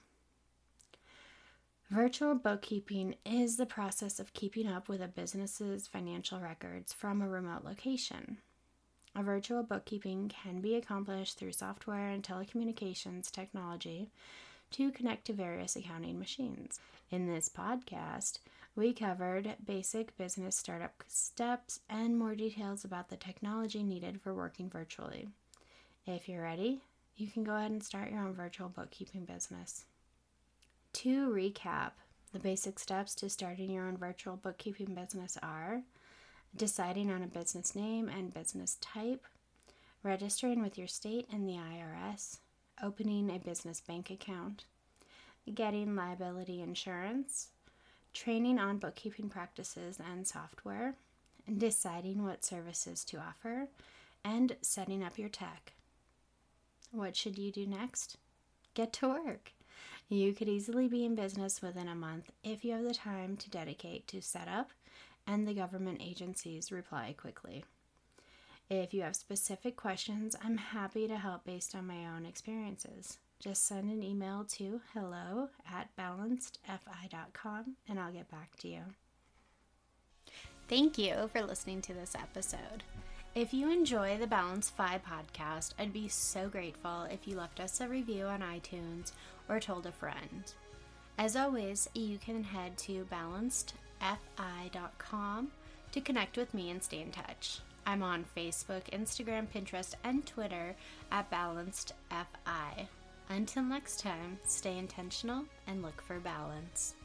Virtual 1.91 2.34
bookkeeping 2.34 3.13
is 3.24 3.58
the 3.58 3.65
process 3.67 4.19
of 4.19 4.34
keeping 4.34 4.67
up 4.67 4.89
with 4.89 5.04
a 5.04 5.08
business's 5.08 5.86
financial 5.86 6.39
records 6.39 6.91
from 6.91 7.21
a 7.21 7.30
remote 7.30 7.63
location. 7.63 8.39
A 9.15 9.21
virtual 9.21 9.62
bookkeeping 9.62 10.28
can 10.30 10.62
be 10.62 10.74
accomplished 10.74 11.38
through 11.38 11.52
software 11.52 12.10
and 12.10 12.24
telecommunications 12.24 13.30
technology 13.30 14.10
to 14.71 14.91
connect 14.91 15.26
to 15.26 15.34
various 15.34 15.76
accounting 15.76 16.17
machines. 16.17 16.80
In 17.12 17.28
this 17.28 17.50
podcast, 17.50 18.39
we 18.76 18.91
covered 18.91 19.56
basic 19.63 20.17
business 20.17 20.58
startup 20.58 21.04
steps 21.08 21.82
and 21.88 22.17
more 22.17 22.34
details 22.34 22.84
about 22.84 23.10
the 23.10 23.15
technology 23.15 23.84
needed 23.84 24.19
for 24.21 24.34
working 24.34 24.71
virtually. 24.71 25.28
If 26.08 26.28
you're 26.28 26.41
ready, 26.41 26.82
you 27.15 27.28
can 27.28 27.43
go 27.43 27.56
ahead 27.56 27.69
and 27.69 27.84
start 27.84 28.10
your 28.10 28.21
own 28.21 28.34
virtual 28.34 28.69
bookkeeping 28.69 29.26
business. 29.26 29.86
To 30.95 31.29
recap, 31.29 31.91
the 32.31 32.39
basic 32.39 32.79
steps 32.79 33.15
to 33.15 33.29
starting 33.29 33.69
your 33.69 33.86
own 33.86 33.97
virtual 33.97 34.38
bookkeeping 34.38 34.95
business 34.95 35.38
are 35.43 35.81
deciding 36.55 37.12
on 37.12 37.21
a 37.21 37.27
business 37.27 37.75
name 37.75 38.08
and 38.08 38.34
business 38.34 38.77
type, 38.79 39.25
registering 40.03 40.62
with 40.62 40.77
your 40.77 40.88
state 40.88 41.27
and 41.29 41.49
the 41.49 41.58
IRS, 41.58 42.38
opening 42.81 43.29
a 43.29 43.39
business 43.39 43.81
bank 43.81 44.10
account, 44.10 44.63
getting 45.53 45.97
liability 45.97 46.62
insurance, 46.62 47.49
training 48.13 48.58
on 48.58 48.77
bookkeeping 48.77 49.27
practices 49.27 49.99
and 49.99 50.25
software, 50.25 50.95
deciding 51.58 52.23
what 52.23 52.45
services 52.45 53.03
to 53.03 53.17
offer, 53.17 53.67
and 54.23 54.55
setting 54.62 55.03
up 55.03 55.19
your 55.19 55.27
tech. 55.29 55.73
What 56.91 57.17
should 57.17 57.38
you 57.38 57.51
do 57.51 57.67
next? 57.67 58.15
Get 58.75 58.93
to 58.93 59.10
work. 59.10 59.51
You 60.10 60.34
could 60.34 60.48
easily 60.48 60.88
be 60.88 61.04
in 61.04 61.15
business 61.15 61.62
within 61.62 61.88
a 61.88 61.96
month 61.96 62.32
if 62.44 62.63
you 62.63 62.74
have 62.74 62.84
the 62.84 62.94
time 62.94 63.38
to 63.38 63.50
dedicate 63.50 64.08
to 64.10 64.22
set 64.22 64.48
up 64.48 64.70
and 65.26 65.48
the 65.48 65.54
government 65.54 66.00
agencies 66.02 66.72
reply 66.72 67.15
quickly. 67.18 67.65
If 68.70 68.94
you 68.94 69.02
have 69.02 69.15
specific 69.15 69.76
questions, 69.76 70.36
I'm 70.44 70.58
happy 70.58 71.08
to 71.08 71.18
help 71.18 71.44
based 71.46 71.76
on 71.76 71.88
my 71.88 72.06
own 72.06 72.26
experiences. 72.26 73.18
Just 73.39 73.68
send 73.68 73.91
an 73.91 74.04
email 74.04 74.46
to 74.50 74.82
hello 74.94 75.50
at 75.72 75.96
balancedfi.com 75.98 77.76
and 77.88 78.00
I'll 78.00 78.12
get 78.12 78.30
back 78.30 78.56
to 78.58 78.68
you. 78.68 78.82
Thank 80.68 80.98
you 80.98 81.30
for 81.32 81.44
listening 81.44 81.82
to 81.84 81.94
this 81.94 82.15
episode. 82.15 82.84
If 83.36 83.54
you 83.54 83.70
enjoy 83.70 84.18
the 84.18 84.28
Balanced 84.28 84.76
FI 84.78 85.02
podcast, 85.06 85.74
I'd 85.78 85.91
be 85.91 86.08
so 86.08 86.48
grateful 86.48 87.04
if 87.04 87.28
you 87.28 87.36
left 87.36 87.60
us 87.60 87.82
a 87.82 87.88
review 87.88 88.26
on 88.26 88.39
iTunes 88.39 89.12
or 89.49 89.60
told 89.60 89.86
a 89.86 89.91
friend. 89.91 90.53
As 91.17 91.36
always, 91.36 91.89
you 91.93 92.17
can 92.17 92.43
head 92.43 92.77
to 92.79 93.05
balancedfi.com 93.05 95.51
to 95.91 96.01
connect 96.01 96.38
with 96.38 96.53
me 96.53 96.69
and 96.69 96.84
stay 96.84 97.01
in 97.01 97.12
touch. 97.12 97.60
I'm 97.86 98.03
on 98.03 98.25
Facebook, 98.36 98.84
Instagram, 98.91 99.47
Pinterest, 99.47 99.93
and 100.03 100.25
Twitter 100.25 100.75
at 101.12 101.31
balancedfi. 101.31 102.88
Until 103.29 103.63
next 103.63 104.01
time, 104.01 104.39
stay 104.45 104.77
intentional 104.77 105.45
and 105.67 105.81
look 105.81 106.01
for 106.01 106.19
balance. 106.19 106.95